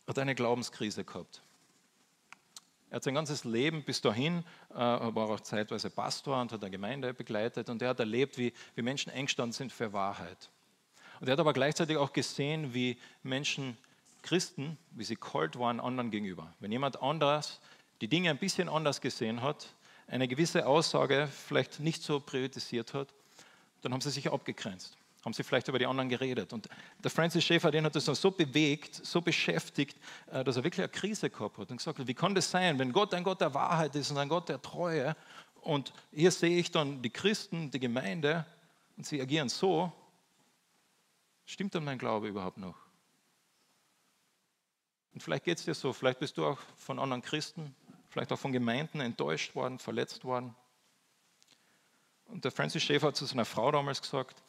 hat 0.07 0.19
eine 0.19 0.35
Glaubenskrise 0.35 1.03
gehabt. 1.03 1.41
Er 2.93 2.97
hat 2.97 3.03
sein 3.05 3.15
ganzes 3.15 3.43
Leben 3.43 3.83
bis 3.83 4.01
dahin, 4.01 4.43
äh, 4.69 4.75
war 4.75 5.27
auch 5.27 5.39
zeitweise 5.39 5.89
Pastor 5.89 6.39
und 6.39 6.51
hat 6.51 6.61
eine 6.61 6.69
Gemeinde 6.69 7.11
begleitet 7.11 7.67
und 7.69 7.81
er 7.81 7.89
hat 7.89 7.99
erlebt, 7.99 8.37
wie, 8.37 8.53
wie 8.75 8.83
Menschen 8.83 9.11
eingestanden 9.11 9.51
sind 9.51 9.71
für 9.71 9.93
Wahrheit. 9.93 10.51
Und 11.19 11.27
er 11.27 11.31
hat 11.31 11.39
aber 11.39 11.53
gleichzeitig 11.53 11.97
auch 11.97 12.13
gesehen, 12.13 12.75
wie 12.75 12.99
Menschen, 13.23 13.79
Christen, 14.21 14.77
wie 14.91 15.05
sie 15.05 15.15
kalt 15.15 15.57
waren 15.57 15.79
anderen 15.79 16.11
gegenüber. 16.11 16.53
Wenn 16.59 16.71
jemand 16.71 17.01
anders 17.01 17.61
die 17.99 18.07
Dinge 18.07 18.29
ein 18.29 18.37
bisschen 18.37 18.69
anders 18.69 19.01
gesehen 19.01 19.41
hat, 19.41 19.73
eine 20.05 20.27
gewisse 20.27 20.67
Aussage 20.67 21.27
vielleicht 21.47 21.79
nicht 21.79 22.03
so 22.03 22.19
priorisiert 22.19 22.93
hat, 22.93 23.07
dann 23.81 23.91
haben 23.91 24.01
sie 24.01 24.11
sich 24.11 24.31
abgegrenzt, 24.31 24.97
haben 25.23 25.33
sie 25.33 25.43
vielleicht 25.43 25.67
über 25.67 25.79
die 25.79 25.85
anderen 25.85 26.09
geredet. 26.09 26.51
Und 26.53 26.67
der 27.03 27.11
Francis 27.11 27.43
Schaeffer, 27.43 27.71
den 27.71 27.85
hat 27.85 27.95
das 27.95 28.05
so 28.05 28.31
bewegt, 28.31 28.95
so 28.95 29.21
beschäftigt, 29.21 29.97
äh, 30.31 30.43
dass 30.43 30.57
er 30.57 30.63
wirklich 30.63 30.83
eine 30.83 30.89
Krise 30.89 31.29
gehabt 31.29 31.57
hat 31.57 31.71
und 31.71 31.77
gesagt 31.77 31.99
hat, 31.99 32.07
wie 32.07 32.13
kann 32.13 32.35
das 32.35 32.49
sein, 32.49 32.77
wenn 32.79 32.91
Gott 32.91 33.13
ein 33.13 33.23
Gott 33.23 33.41
der 33.41 33.53
Wahrheit 33.53 33.95
ist 33.95 34.11
und 34.11 34.17
ein 34.17 34.29
Gott 34.29 34.49
der 34.49 34.61
Treue 34.61 35.15
und 35.61 35.93
hier 36.11 36.31
sehe 36.31 36.57
ich 36.57 36.71
dann 36.71 37.01
die 37.01 37.09
Christen, 37.09 37.71
die 37.71 37.79
Gemeinde 37.79 38.45
und 38.97 39.05
sie 39.05 39.21
agieren 39.21 39.49
so, 39.49 39.91
stimmt 41.45 41.73
dann 41.75 41.85
mein 41.85 41.97
Glaube 41.97 42.27
überhaupt 42.27 42.57
noch? 42.57 42.75
Und 45.13 45.21
vielleicht 45.21 45.45
geht 45.45 45.59
es 45.59 45.65
dir 45.65 45.73
so, 45.73 45.93
vielleicht 45.93 46.19
bist 46.19 46.37
du 46.37 46.45
auch 46.45 46.59
von 46.77 46.99
anderen 46.99 47.21
Christen 47.21 47.75
vielleicht 48.13 48.31
auch 48.31 48.39
von 48.39 48.51
Gemeinden 48.51 49.01
enttäuscht 49.01 49.55
worden, 49.55 49.79
verletzt 49.79 50.23
worden. 50.23 50.55
Und 52.25 52.45
der 52.45 52.51
Francis 52.51 52.83
Schaeffer 52.83 53.07
hat 53.07 53.15
zu 53.15 53.25
seiner 53.25 53.43
Frau 53.43 53.71
damals 53.71 54.01
gesagt, 54.01 54.42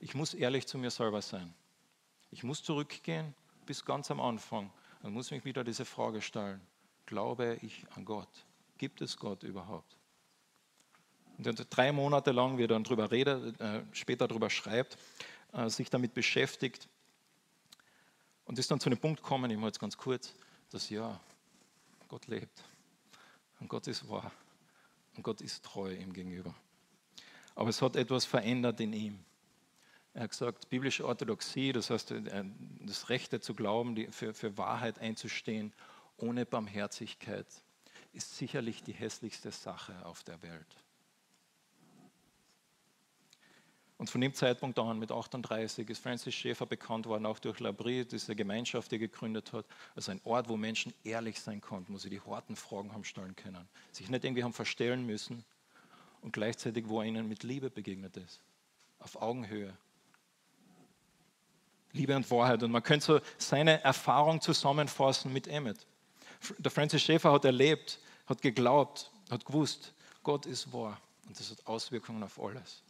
ich 0.00 0.14
muss 0.14 0.34
ehrlich 0.34 0.66
zu 0.66 0.78
mir 0.78 0.90
selber 0.90 1.22
sein. 1.22 1.54
Ich 2.30 2.42
muss 2.42 2.62
zurückgehen 2.62 3.34
bis 3.66 3.84
ganz 3.84 4.10
am 4.10 4.20
Anfang 4.20 4.72
und 5.02 5.12
muss 5.12 5.30
mich 5.30 5.44
wieder 5.44 5.62
diese 5.62 5.84
Frage 5.84 6.22
stellen, 6.22 6.60
glaube 7.06 7.58
ich 7.62 7.84
an 7.94 8.04
Gott? 8.04 8.28
Gibt 8.78 9.00
es 9.02 9.16
Gott 9.16 9.42
überhaupt? 9.42 9.96
Und 11.38 11.66
drei 11.70 11.92
Monate 11.92 12.32
lang, 12.32 12.58
wie 12.58 12.64
er 12.64 12.68
dann 12.68 12.84
darüber 12.84 13.10
redet, 13.10 13.60
äh, 13.60 13.82
später 13.92 14.28
darüber 14.28 14.50
schreibt, 14.50 14.98
äh, 15.52 15.68
sich 15.68 15.88
damit 15.90 16.14
beschäftigt 16.14 16.88
und 18.44 18.58
ist 18.58 18.70
dann 18.70 18.80
zu 18.80 18.88
einem 18.88 18.98
Punkt 18.98 19.22
gekommen, 19.22 19.50
ich 19.50 19.56
mache 19.56 19.68
jetzt 19.68 19.80
ganz 19.80 19.96
kurz, 19.96 20.34
dass 20.70 20.90
ja, 20.90 21.18
Gott 22.08 22.26
lebt. 22.26 22.62
Und 23.60 23.68
Gott 23.68 23.86
ist 23.86 24.08
wahr. 24.08 24.32
Und 25.16 25.22
Gott 25.22 25.40
ist 25.40 25.64
treu 25.64 25.92
ihm 25.92 26.12
gegenüber. 26.12 26.54
Aber 27.54 27.68
es 27.68 27.80
hat 27.82 27.96
etwas 27.96 28.24
verändert 28.24 28.80
in 28.80 28.92
ihm. 28.92 29.24
Er 30.12 30.24
hat 30.24 30.30
gesagt, 30.30 30.68
biblische 30.68 31.06
Orthodoxie, 31.06 31.72
das 31.72 31.90
heißt 31.90 32.10
äh, 32.10 32.44
das 32.80 33.08
Rechte 33.08 33.40
zu 33.40 33.54
glauben, 33.54 34.10
für, 34.12 34.34
für 34.34 34.58
Wahrheit 34.58 34.98
einzustehen, 34.98 35.72
ohne 36.16 36.44
Barmherzigkeit, 36.44 37.46
ist 38.12 38.36
sicherlich 38.36 38.82
die 38.82 38.92
hässlichste 38.92 39.50
Sache 39.52 39.94
auf 40.04 40.24
der 40.24 40.42
Welt. 40.42 40.76
Und 44.00 44.08
von 44.08 44.22
dem 44.22 44.32
Zeitpunkt 44.32 44.78
an, 44.78 44.98
mit 44.98 45.12
38, 45.12 45.88
ist 45.90 46.02
Francis 46.02 46.34
Schäfer 46.34 46.64
bekannt 46.64 47.04
worden, 47.04 47.26
auch 47.26 47.38
durch 47.38 47.60
Labrie, 47.60 48.06
diese 48.06 48.34
Gemeinschaft, 48.34 48.90
die 48.90 48.94
er 48.96 49.00
gegründet 49.00 49.52
hat, 49.52 49.66
als 49.94 50.08
ein 50.08 50.22
Ort, 50.24 50.48
wo 50.48 50.56
Menschen 50.56 50.94
ehrlich 51.04 51.38
sein 51.38 51.60
konnten, 51.60 51.92
wo 51.92 51.98
sie 51.98 52.08
die 52.08 52.22
harten 52.22 52.56
Fragen 52.56 52.94
haben 52.94 53.04
stellen 53.04 53.36
können, 53.36 53.68
sich 53.92 54.08
nicht 54.08 54.24
irgendwie 54.24 54.42
haben 54.42 54.54
verstellen 54.54 55.04
müssen 55.04 55.44
und 56.22 56.32
gleichzeitig, 56.32 56.88
wo 56.88 57.02
er 57.02 57.08
ihnen 57.08 57.28
mit 57.28 57.42
Liebe 57.42 57.68
begegnet 57.68 58.16
ist, 58.16 58.40
auf 59.00 59.20
Augenhöhe. 59.20 59.76
Liebe 61.92 62.14
und 62.16 62.30
Wahrheit. 62.30 62.62
Und 62.62 62.70
man 62.70 62.82
könnte 62.82 63.06
so 63.06 63.20
seine 63.38 63.82
Erfahrung 63.82 64.40
zusammenfassen 64.40 65.32
mit 65.32 65.48
Emmet. 65.48 65.86
Der 66.58 66.70
Francis 66.70 67.02
Schäfer 67.02 67.32
hat 67.32 67.44
erlebt, 67.44 67.98
hat 68.26 68.42
geglaubt, 68.42 69.10
hat 69.30 69.44
gewusst, 69.44 69.92
Gott 70.22 70.46
ist 70.46 70.72
wahr 70.72 71.00
und 71.26 71.38
das 71.38 71.50
hat 71.50 71.66
Auswirkungen 71.66 72.22
auf 72.22 72.40
alles. 72.40 72.82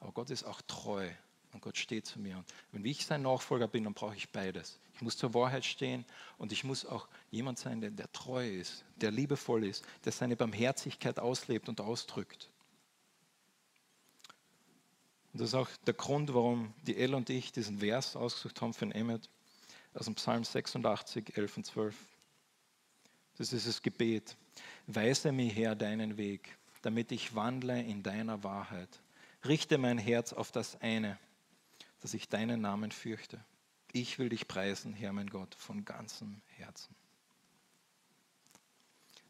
Aber 0.00 0.12
Gott 0.12 0.30
ist 0.30 0.44
auch 0.44 0.60
treu 0.62 1.08
und 1.52 1.62
Gott 1.62 1.76
steht 1.76 2.06
zu 2.06 2.18
mir. 2.18 2.36
Und 2.36 2.46
wenn 2.72 2.84
ich 2.84 3.04
sein 3.06 3.22
Nachfolger 3.22 3.68
bin, 3.68 3.84
dann 3.84 3.94
brauche 3.94 4.16
ich 4.16 4.30
beides. 4.30 4.78
Ich 4.94 5.02
muss 5.02 5.16
zur 5.16 5.32
Wahrheit 5.34 5.64
stehen 5.64 6.04
und 6.36 6.52
ich 6.52 6.62
muss 6.64 6.84
auch 6.84 7.08
jemand 7.30 7.58
sein, 7.58 7.80
der, 7.80 7.90
der 7.90 8.12
treu 8.12 8.46
ist, 8.46 8.84
der 8.96 9.10
liebevoll 9.10 9.64
ist, 9.64 9.84
der 10.04 10.12
seine 10.12 10.36
Barmherzigkeit 10.36 11.18
auslebt 11.18 11.68
und 11.68 11.80
ausdrückt. 11.80 12.49
Und 15.32 15.40
das 15.40 15.50
ist 15.50 15.54
auch 15.54 15.68
der 15.86 15.94
Grund, 15.94 16.34
warum 16.34 16.74
die 16.86 16.96
Elle 16.96 17.16
und 17.16 17.30
ich 17.30 17.52
diesen 17.52 17.78
Vers 17.78 18.16
ausgesucht 18.16 18.60
haben 18.60 18.74
für 18.74 18.86
den 18.86 18.92
Emmet 18.92 19.28
aus 19.94 20.06
dem 20.06 20.14
Psalm 20.14 20.44
86, 20.44 21.36
11 21.36 21.56
und 21.56 21.66
12. 21.66 21.96
Das 23.38 23.52
ist 23.52 23.66
das 23.66 23.82
Gebet. 23.82 24.36
Weise 24.86 25.32
mir 25.32 25.50
her 25.50 25.74
deinen 25.74 26.16
Weg, 26.16 26.58
damit 26.82 27.12
ich 27.12 27.34
wandle 27.34 27.80
in 27.82 28.02
deiner 28.02 28.42
Wahrheit. 28.42 29.00
Richte 29.46 29.78
mein 29.78 29.98
Herz 29.98 30.32
auf 30.32 30.52
das 30.52 30.80
eine, 30.80 31.18
dass 32.00 32.14
ich 32.14 32.28
deinen 32.28 32.60
Namen 32.60 32.90
fürchte. 32.90 33.42
Ich 33.92 34.18
will 34.18 34.28
dich 34.28 34.46
preisen, 34.46 34.92
Herr 34.92 35.12
mein 35.12 35.28
Gott, 35.28 35.54
von 35.54 35.84
ganzem 35.84 36.40
Herzen. 36.56 36.94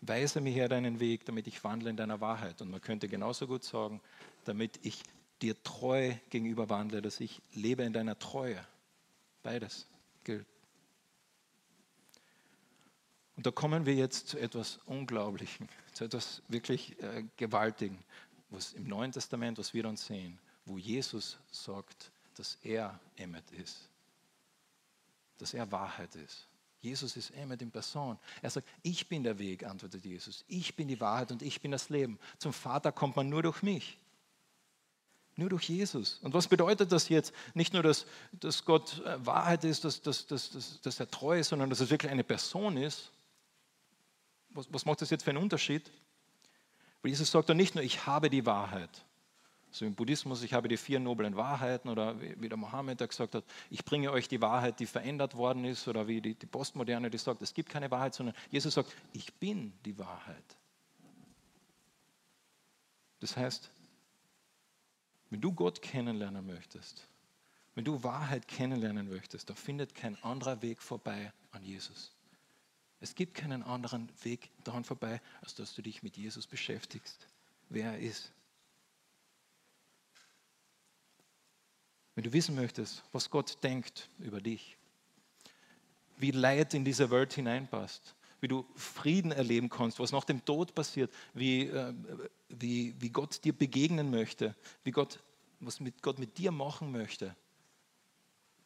Weise 0.02 0.40
mir 0.40 0.52
her 0.52 0.68
deinen 0.68 0.98
Weg, 0.98 1.26
damit 1.26 1.46
ich 1.46 1.62
wandle 1.62 1.90
in 1.90 1.96
deiner 1.96 2.20
Wahrheit. 2.20 2.60
Und 2.62 2.70
man 2.70 2.80
könnte 2.80 3.06
genauso 3.06 3.46
gut 3.46 3.64
sagen, 3.64 4.00
damit 4.44 4.80
ich 4.82 5.02
dir 5.42 5.60
treu 5.62 6.14
gegenüber 6.30 6.68
wandle, 6.68 7.02
dass 7.02 7.20
ich 7.20 7.40
lebe 7.52 7.82
in 7.82 7.92
deiner 7.92 8.18
Treue. 8.18 8.64
Beides 9.42 9.86
gilt. 10.24 10.46
Und 13.36 13.46
da 13.46 13.50
kommen 13.50 13.86
wir 13.86 13.94
jetzt 13.94 14.28
zu 14.28 14.38
etwas 14.38 14.80
Unglaublichem, 14.84 15.68
zu 15.94 16.04
etwas 16.04 16.42
wirklich 16.48 17.00
äh, 17.02 17.24
Gewaltigen 17.38 17.98
was 18.50 18.72
im 18.72 18.84
Neuen 18.84 19.12
Testament, 19.12 19.58
was 19.58 19.72
wir 19.72 19.82
dann 19.82 19.96
sehen, 19.96 20.38
wo 20.64 20.76
Jesus 20.76 21.38
sagt, 21.50 22.10
dass 22.36 22.58
er 22.62 22.98
Emmet 23.16 23.50
ist, 23.52 23.88
dass 25.38 25.54
er 25.54 25.70
Wahrheit 25.70 26.14
ist. 26.16 26.46
Jesus 26.80 27.16
ist 27.16 27.30
Emmet 27.32 27.60
in 27.60 27.70
Person. 27.70 28.18
Er 28.40 28.50
sagt, 28.50 28.66
ich 28.82 29.06
bin 29.06 29.22
der 29.22 29.38
Weg, 29.38 29.64
antwortet 29.64 30.04
Jesus. 30.04 30.44
Ich 30.48 30.74
bin 30.76 30.88
die 30.88 30.98
Wahrheit 30.98 31.30
und 31.30 31.42
ich 31.42 31.60
bin 31.60 31.70
das 31.70 31.90
Leben. 31.90 32.18
Zum 32.38 32.54
Vater 32.54 32.90
kommt 32.90 33.16
man 33.16 33.28
nur 33.28 33.42
durch 33.42 33.62
mich. 33.62 33.98
Nur 35.40 35.48
durch 35.48 35.70
Jesus. 35.70 36.18
Und 36.20 36.34
was 36.34 36.48
bedeutet 36.48 36.92
das 36.92 37.08
jetzt? 37.08 37.32
Nicht 37.54 37.72
nur, 37.72 37.82
dass, 37.82 38.04
dass 38.30 38.62
Gott 38.62 39.00
äh, 39.06 39.24
Wahrheit 39.24 39.64
ist, 39.64 39.86
dass, 39.86 40.02
dass, 40.02 40.26
dass, 40.26 40.50
dass, 40.50 40.82
dass 40.82 41.00
er 41.00 41.10
treu 41.10 41.40
ist, 41.40 41.48
sondern 41.48 41.70
dass 41.70 41.80
es 41.80 41.88
wirklich 41.88 42.12
eine 42.12 42.24
Person 42.24 42.76
ist. 42.76 43.10
Was, 44.50 44.70
was 44.70 44.84
macht 44.84 45.00
das 45.00 45.08
jetzt 45.08 45.22
für 45.22 45.30
einen 45.30 45.42
Unterschied? 45.42 45.90
Weil 47.00 47.12
Jesus 47.12 47.30
sagt 47.30 47.48
dann 47.48 47.56
nicht 47.56 47.74
nur, 47.74 47.82
ich 47.82 48.04
habe 48.04 48.28
die 48.28 48.44
Wahrheit. 48.44 48.90
So 49.70 49.86
im 49.86 49.94
Buddhismus, 49.94 50.42
ich 50.42 50.52
habe 50.52 50.68
die 50.68 50.76
vier 50.76 51.00
noblen 51.00 51.34
Wahrheiten 51.36 51.88
oder 51.88 52.20
wie 52.20 52.48
der 52.50 52.58
Mohammed 52.58 52.98
gesagt 52.98 53.34
hat, 53.34 53.44
ich 53.70 53.82
bringe 53.82 54.12
euch 54.12 54.28
die 54.28 54.42
Wahrheit, 54.42 54.78
die 54.78 54.84
verändert 54.84 55.36
worden 55.36 55.64
ist 55.64 55.88
oder 55.88 56.06
wie 56.06 56.20
die, 56.20 56.34
die 56.34 56.44
Postmoderne, 56.44 57.08
die 57.08 57.16
sagt, 57.16 57.40
es 57.40 57.54
gibt 57.54 57.70
keine 57.70 57.90
Wahrheit, 57.90 58.12
sondern 58.12 58.36
Jesus 58.50 58.74
sagt, 58.74 58.94
ich 59.14 59.32
bin 59.36 59.72
die 59.86 59.98
Wahrheit. 59.98 60.44
Das 63.20 63.38
heißt, 63.38 63.70
wenn 65.30 65.40
du 65.40 65.52
Gott 65.52 65.80
kennenlernen 65.80 66.46
möchtest, 66.46 67.06
wenn 67.74 67.84
du 67.84 68.02
Wahrheit 68.02 68.48
kennenlernen 68.48 69.08
möchtest, 69.08 69.48
da 69.48 69.54
findet 69.54 69.94
kein 69.94 70.20
anderer 70.22 70.60
Weg 70.60 70.82
vorbei 70.82 71.32
an 71.52 71.62
Jesus. 71.62 72.12
Es 73.00 73.14
gibt 73.14 73.34
keinen 73.34 73.62
anderen 73.62 74.10
Weg 74.22 74.50
daran 74.64 74.84
vorbei, 74.84 75.22
als 75.40 75.54
dass 75.54 75.74
du 75.74 75.82
dich 75.82 76.02
mit 76.02 76.16
Jesus 76.16 76.46
beschäftigst, 76.46 77.28
wer 77.70 77.92
er 77.92 77.98
ist. 77.98 78.32
Wenn 82.14 82.24
du 82.24 82.32
wissen 82.32 82.54
möchtest, 82.54 83.02
was 83.12 83.30
Gott 83.30 83.62
denkt 83.62 84.10
über 84.18 84.40
dich, 84.40 84.76
wie 86.18 86.32
Leid 86.32 86.74
in 86.74 86.84
diese 86.84 87.10
Welt 87.10 87.32
hineinpasst, 87.32 88.14
wie 88.40 88.48
du 88.48 88.66
Frieden 88.74 89.32
erleben 89.32 89.68
kannst, 89.68 89.98
was 90.00 90.12
nach 90.12 90.24
dem 90.24 90.44
Tod 90.44 90.74
passiert, 90.74 91.12
wie, 91.34 91.66
äh, 91.66 91.94
wie, 92.48 92.94
wie 92.98 93.10
Gott 93.10 93.44
dir 93.44 93.52
begegnen 93.52 94.10
möchte, 94.10 94.54
wie 94.84 94.90
Gott, 94.90 95.20
was 95.60 95.80
mit 95.80 96.02
Gott 96.02 96.18
mit 96.18 96.38
dir 96.38 96.50
machen 96.50 96.92
möchte, 96.92 97.36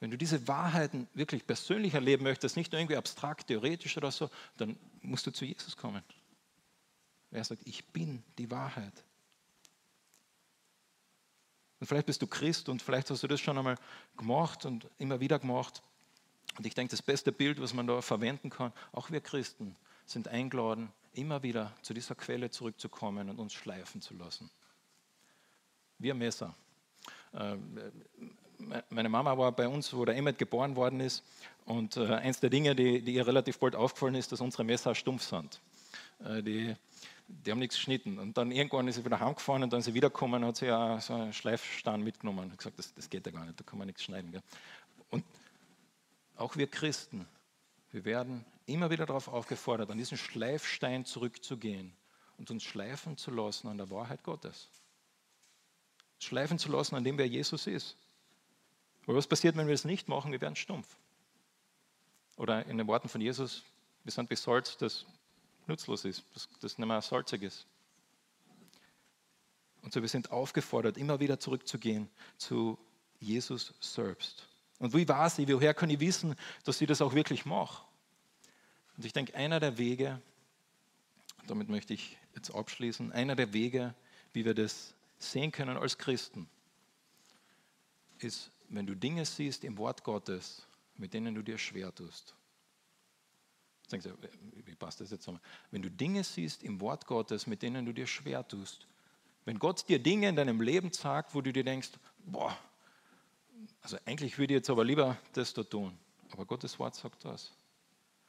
wenn 0.00 0.10
du 0.10 0.18
diese 0.18 0.46
Wahrheiten 0.46 1.08
wirklich 1.14 1.46
persönlich 1.46 1.94
erleben 1.94 2.24
möchtest, 2.24 2.56
nicht 2.56 2.72
nur 2.72 2.80
irgendwie 2.80 2.96
abstrakt, 2.96 3.46
theoretisch 3.46 3.96
oder 3.96 4.10
so, 4.10 4.28
dann 4.58 4.76
musst 5.00 5.26
du 5.26 5.30
zu 5.30 5.46
Jesus 5.46 5.76
kommen. 5.76 6.02
Er 7.30 7.42
sagt, 7.42 7.62
ich 7.66 7.86
bin 7.86 8.22
die 8.36 8.50
Wahrheit. 8.50 8.92
Und 11.80 11.86
vielleicht 11.86 12.06
bist 12.06 12.22
du 12.22 12.26
Christ 12.26 12.68
und 12.68 12.82
vielleicht 12.82 13.10
hast 13.10 13.22
du 13.22 13.28
das 13.28 13.40
schon 13.40 13.56
einmal 13.56 13.76
gemacht 14.16 14.64
und 14.66 14.88
immer 14.98 15.20
wieder 15.20 15.38
gemacht. 15.38 15.82
Und 16.56 16.66
ich 16.66 16.74
denke, 16.74 16.90
das 16.90 17.02
beste 17.02 17.32
Bild, 17.32 17.60
was 17.60 17.74
man 17.74 17.86
da 17.86 18.00
verwenden 18.00 18.50
kann, 18.50 18.72
auch 18.92 19.10
wir 19.10 19.20
Christen 19.20 19.76
sind 20.06 20.28
eingeladen, 20.28 20.92
immer 21.14 21.42
wieder 21.42 21.72
zu 21.82 21.94
dieser 21.94 22.14
Quelle 22.14 22.50
zurückzukommen 22.50 23.28
und 23.28 23.38
uns 23.38 23.52
schleifen 23.52 24.00
zu 24.00 24.14
lassen. 24.14 24.50
Wir 25.98 26.14
Messer. 26.14 26.54
Ähm, 27.32 27.80
meine 28.90 29.08
Mama 29.08 29.36
war 29.36 29.52
bei 29.52 29.68
uns, 29.68 29.92
wo 29.94 30.04
der 30.04 30.16
Emmet 30.16 30.38
geboren 30.38 30.76
worden 30.76 31.00
ist. 31.00 31.22
Und 31.66 31.96
äh, 31.96 32.06
eins 32.06 32.40
der 32.40 32.50
Dinge, 32.50 32.74
die, 32.74 33.02
die, 33.02 33.14
ihr 33.14 33.26
relativ 33.26 33.58
bald 33.58 33.74
aufgefallen 33.74 34.14
ist, 34.14 34.32
dass 34.32 34.40
unsere 34.40 34.64
Messer 34.64 34.94
stumpf 34.94 35.22
sind. 35.22 35.60
Äh, 36.24 36.42
die, 36.42 36.74
die, 37.26 37.50
haben 37.50 37.58
nichts 37.58 37.76
geschnitten. 37.76 38.18
Und 38.18 38.36
dann 38.36 38.50
irgendwann 38.50 38.86
ist 38.88 38.96
sie 38.96 39.04
wieder 39.04 39.20
heimgefahren 39.20 39.62
und 39.62 39.72
dann 39.72 39.80
ist 39.80 39.86
sie 39.86 39.94
wiedergekommen 39.94 40.44
hat 40.44 40.56
sie 40.56 40.66
ja 40.66 41.00
so 41.00 41.14
einen 41.14 41.32
Schleifstein 41.32 42.02
mitgenommen 42.02 42.50
und 42.50 42.58
gesagt, 42.58 42.78
das, 42.78 42.92
das 42.94 43.08
geht 43.08 43.26
ja 43.26 43.32
gar 43.32 43.44
nicht, 43.44 43.58
da 43.58 43.64
kann 43.64 43.78
man 43.78 43.86
nichts 43.86 44.04
schneiden. 44.04 44.30
Gell? 44.30 44.42
Und 45.10 45.24
auch 46.36 46.56
wir 46.56 46.68
Christen, 46.68 47.26
wir 47.90 48.04
werden 48.04 48.44
immer 48.66 48.90
wieder 48.90 49.06
darauf 49.06 49.28
aufgefordert, 49.28 49.90
an 49.90 49.98
diesen 49.98 50.18
Schleifstein 50.18 51.04
zurückzugehen 51.04 51.94
und 52.38 52.50
uns 52.50 52.64
schleifen 52.64 53.16
zu 53.16 53.30
lassen 53.30 53.68
an 53.68 53.78
der 53.78 53.90
Wahrheit 53.90 54.22
Gottes. 54.24 54.68
Schleifen 56.18 56.58
zu 56.58 56.70
lassen, 56.70 56.94
an 56.94 57.04
dem 57.04 57.18
wer 57.18 57.28
Jesus 57.28 57.66
ist. 57.66 57.96
Aber 59.04 59.16
was 59.16 59.26
passiert, 59.26 59.56
wenn 59.56 59.66
wir 59.66 59.74
es 59.74 59.84
nicht 59.84 60.08
machen? 60.08 60.32
Wir 60.32 60.40
werden 60.40 60.56
stumpf. 60.56 60.96
Oder 62.36 62.66
in 62.66 62.78
den 62.78 62.86
Worten 62.86 63.08
von 63.08 63.20
Jesus, 63.20 63.62
wir 64.02 64.12
sind 64.12 64.30
wie 64.30 64.36
Salz, 64.36 64.76
das 64.76 65.04
nutzlos 65.66 66.04
ist, 66.04 66.24
das, 66.34 66.48
das 66.60 66.78
nicht 66.78 66.88
mehr 66.88 67.02
salzig 67.02 67.42
ist. 67.42 67.66
Und 69.82 69.92
so, 69.92 70.00
wir 70.00 70.08
sind 70.08 70.30
aufgefordert, 70.30 70.96
immer 70.96 71.20
wieder 71.20 71.38
zurückzugehen 71.38 72.08
zu 72.38 72.78
Jesus 73.20 73.74
selbst. 73.80 74.48
Und 74.78 74.94
wie 74.94 75.08
weiß 75.08 75.38
ich, 75.38 75.48
woher 75.48 75.74
kann 75.74 75.90
ich 75.90 76.00
wissen, 76.00 76.34
dass 76.64 76.80
ich 76.80 76.88
das 76.88 77.00
auch 77.00 77.14
wirklich 77.14 77.44
mache? 77.44 77.84
Und 78.96 79.04
ich 79.04 79.12
denke, 79.12 79.34
einer 79.34 79.60
der 79.60 79.78
Wege, 79.78 80.20
damit 81.46 81.68
möchte 81.68 81.94
ich 81.94 82.16
jetzt 82.34 82.54
abschließen, 82.54 83.12
einer 83.12 83.36
der 83.36 83.52
Wege, 83.52 83.94
wie 84.32 84.44
wir 84.44 84.54
das 84.54 84.94
sehen 85.18 85.52
können 85.52 85.76
als 85.76 85.98
Christen, 85.98 86.48
ist, 88.18 88.50
wenn 88.68 88.86
du 88.86 88.94
Dinge 88.94 89.24
siehst 89.24 89.64
im 89.64 89.76
Wort 89.78 90.02
Gottes, 90.04 90.66
mit 90.96 91.14
denen 91.14 91.34
du 91.34 91.42
dir 91.42 91.58
schwer 91.58 91.94
tust. 91.94 92.34
Denkst 93.90 94.06
du, 94.06 94.16
wie 94.64 94.74
passt 94.74 95.00
das 95.00 95.10
jetzt 95.10 95.24
zusammen? 95.24 95.42
Wenn 95.70 95.82
du 95.82 95.90
Dinge 95.90 96.24
siehst 96.24 96.62
im 96.62 96.80
Wort 96.80 97.06
Gottes, 97.06 97.46
mit 97.46 97.62
denen 97.62 97.84
du 97.84 97.92
dir 97.92 98.06
schwer 98.06 98.46
tust, 98.46 98.86
wenn 99.44 99.58
Gott 99.58 99.86
dir 99.88 99.98
Dinge 99.98 100.28
in 100.28 100.36
deinem 100.36 100.60
Leben 100.60 100.92
sagt, 100.92 101.34
wo 101.34 101.42
du 101.42 101.52
dir 101.52 101.64
denkst, 101.64 101.90
boah, 102.24 102.56
also 103.84 103.98
eigentlich 104.06 104.38
würde 104.38 104.54
ich 104.54 104.58
jetzt 104.58 104.70
aber 104.70 104.82
lieber 104.82 105.18
das 105.34 105.52
da 105.52 105.62
tun. 105.62 105.96
Aber 106.32 106.46
Gottes 106.46 106.78
Wort 106.78 106.94
sagt 106.94 107.24
das. 107.26 107.52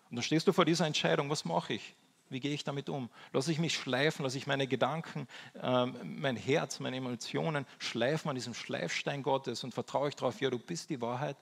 Und 0.10 0.18
dann 0.18 0.24
stehst 0.24 0.48
du 0.48 0.54
vor 0.54 0.66
dieser 0.66 0.86
Entscheidung, 0.86 1.30
was 1.30 1.46
mache 1.46 1.74
ich? 1.74 1.96
Wie 2.30 2.42
gehe 2.42 2.54
ich 2.54 2.66
damit 2.66 2.90
um? 2.90 3.10
Lasse 3.32 3.54
ich 3.54 3.60
mich 3.60 3.74
schleifen, 3.74 4.24
lasse 4.24 4.38
ich 4.38 4.48
meine 4.48 4.68
Gedanken, 4.68 5.28
ähm, 5.62 6.20
mein 6.20 6.36
Herz, 6.36 6.82
meine 6.82 6.98
Emotionen 6.98 7.66
schleifen 7.80 8.30
an 8.30 8.36
diesem 8.36 8.54
Schleifstein 8.54 9.24
Gottes 9.24 9.64
und 9.64 9.74
vertraue 9.74 10.10
ich 10.10 10.16
darauf, 10.16 10.42
ja, 10.42 10.50
du 10.50 10.60
bist 10.60 10.90
die 10.90 11.00
Wahrheit? 11.00 11.38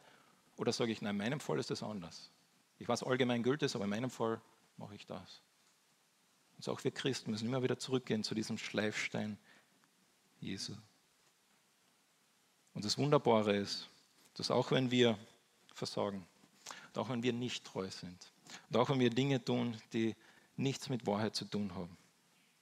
Oder 0.58 0.72
sage 0.74 0.92
ich, 0.92 1.02
nein, 1.02 1.16
in 1.16 1.18
meinem 1.18 1.40
Fall 1.40 1.58
ist 1.58 1.72
das 1.72 1.82
anders. 1.82 2.30
Ich 2.78 2.88
weiß, 2.88 3.02
allgemein 3.02 3.42
gilt 3.42 3.64
es, 3.64 3.76
aber 3.76 3.86
in 3.86 3.90
meinem 3.90 4.12
Fall 4.12 4.40
mache 4.78 4.94
ich 4.94 5.08
das. 5.08 5.42
Und 6.56 6.64
so 6.64 6.72
auch 6.72 6.84
wir 6.84 6.92
Christen 6.92 7.32
müssen 7.32 7.48
immer 7.48 7.64
wieder 7.64 7.80
zurückgehen 7.80 8.24
zu 8.24 8.36
diesem 8.36 8.60
Schleifstein 8.60 9.40
Jesu. 10.40 10.74
Und 12.76 12.86
das 12.86 12.98
Wunderbare 13.00 13.56
ist, 13.56 13.90
dass 14.36 14.52
auch 14.52 14.72
wenn 14.72 14.92
wir 14.92 15.18
versagen, 15.74 16.26
und 16.88 16.98
auch 16.98 17.10
wenn 17.10 17.24
wir 17.24 17.34
nicht 17.34 17.66
treu 17.66 17.90
sind, 17.90 18.32
und 18.70 18.78
auch 18.78 18.90
wenn 18.90 19.00
wir 19.00 19.10
Dinge 19.10 19.44
tun, 19.44 19.78
die 19.94 20.16
nichts 20.56 20.90
mit 20.90 21.06
Wahrheit 21.08 21.36
zu 21.36 21.46
tun 21.46 21.74
haben. 21.76 21.98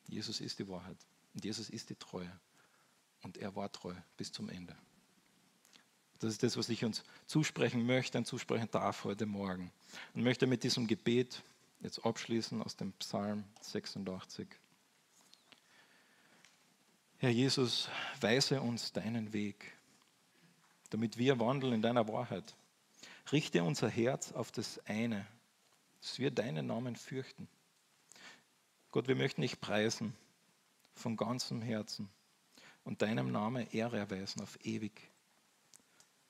Jesus 0.08 0.42
ist 0.42 0.60
die 0.60 0.68
Wahrheit 0.68 0.98
und 1.34 1.44
Jesus 1.44 1.70
ist 1.70 1.90
die 1.90 1.96
Treue 1.96 2.32
und 3.24 3.38
er 3.38 3.56
war 3.56 3.72
treu 3.72 3.94
bis 4.18 4.32
zum 4.32 4.50
Ende. 4.50 4.76
Das 6.20 6.34
ist 6.34 6.44
das, 6.44 6.56
was 6.56 6.70
ich 6.70 6.86
uns 6.86 7.04
zusprechen 7.26 7.86
möchte 7.86 8.18
und 8.18 8.26
zusprechen 8.26 8.70
darf 8.72 9.06
heute 9.06 9.26
Morgen. 9.26 9.72
Und 10.14 10.24
möchte 10.24 10.46
mit 10.46 10.64
diesem 10.64 10.86
Gebet 10.86 11.42
jetzt 11.82 12.06
abschließen 12.06 12.62
aus 12.62 12.76
dem 12.76 12.94
Psalm 12.94 13.44
86. 13.62 14.48
Herr 17.18 17.32
Jesus, 17.32 17.90
weise 18.20 18.62
uns 18.62 18.92
deinen 18.94 19.34
Weg, 19.34 19.74
damit 20.92 21.18
wir 21.18 21.40
wandeln 21.40 21.74
in 21.74 21.82
deiner 21.82 22.08
Wahrheit. 22.08 22.56
Richte 23.32 23.64
unser 23.64 23.90
Herz 23.90 24.32
auf 24.34 24.52
das 24.52 24.80
eine, 24.86 25.26
dass 26.02 26.20
wir 26.20 26.32
deinen 26.32 26.68
Namen 26.68 26.96
fürchten. 26.96 27.48
Gott, 28.92 29.08
wir 29.08 29.16
möchten 29.16 29.42
dich 29.42 29.60
preisen 29.60 30.14
von 30.94 31.18
ganzem 31.18 31.62
Herzen 31.62 32.10
und 32.84 33.02
deinem 33.02 33.32
Namen 33.32 33.68
Ehre 33.72 33.98
erweisen 33.98 34.42
auf 34.42 34.60
ewig. 34.64 35.10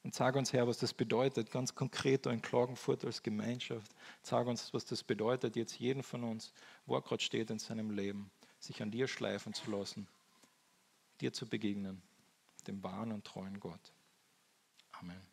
Und 0.03 0.15
sag 0.15 0.35
uns, 0.35 0.53
Herr, 0.53 0.67
was 0.67 0.77
das 0.77 0.93
bedeutet, 0.93 1.51
ganz 1.51 1.75
konkret 1.75 2.25
in 2.25 2.41
Klagenfurt 2.41 3.05
als 3.05 3.21
Gemeinschaft. 3.21 3.91
Sag 4.23 4.47
uns, 4.47 4.73
was 4.73 4.85
das 4.85 5.03
bedeutet, 5.03 5.55
jetzt 5.55 5.79
jeden 5.79 6.03
von 6.03 6.23
uns, 6.23 6.53
wo 6.85 6.95
er 6.95 7.01
gerade 7.01 7.21
steht 7.21 7.49
in 7.49 7.59
seinem 7.59 7.91
Leben, 7.91 8.31
sich 8.59 8.81
an 8.81 8.91
dir 8.91 9.07
schleifen 9.07 9.53
zu 9.53 9.71
lassen, 9.71 10.07
dir 11.19 11.33
zu 11.33 11.47
begegnen, 11.47 12.01
dem 12.67 12.83
wahren 12.83 13.11
und 13.11 13.25
treuen 13.25 13.59
Gott. 13.59 13.91
Amen. 15.01 15.30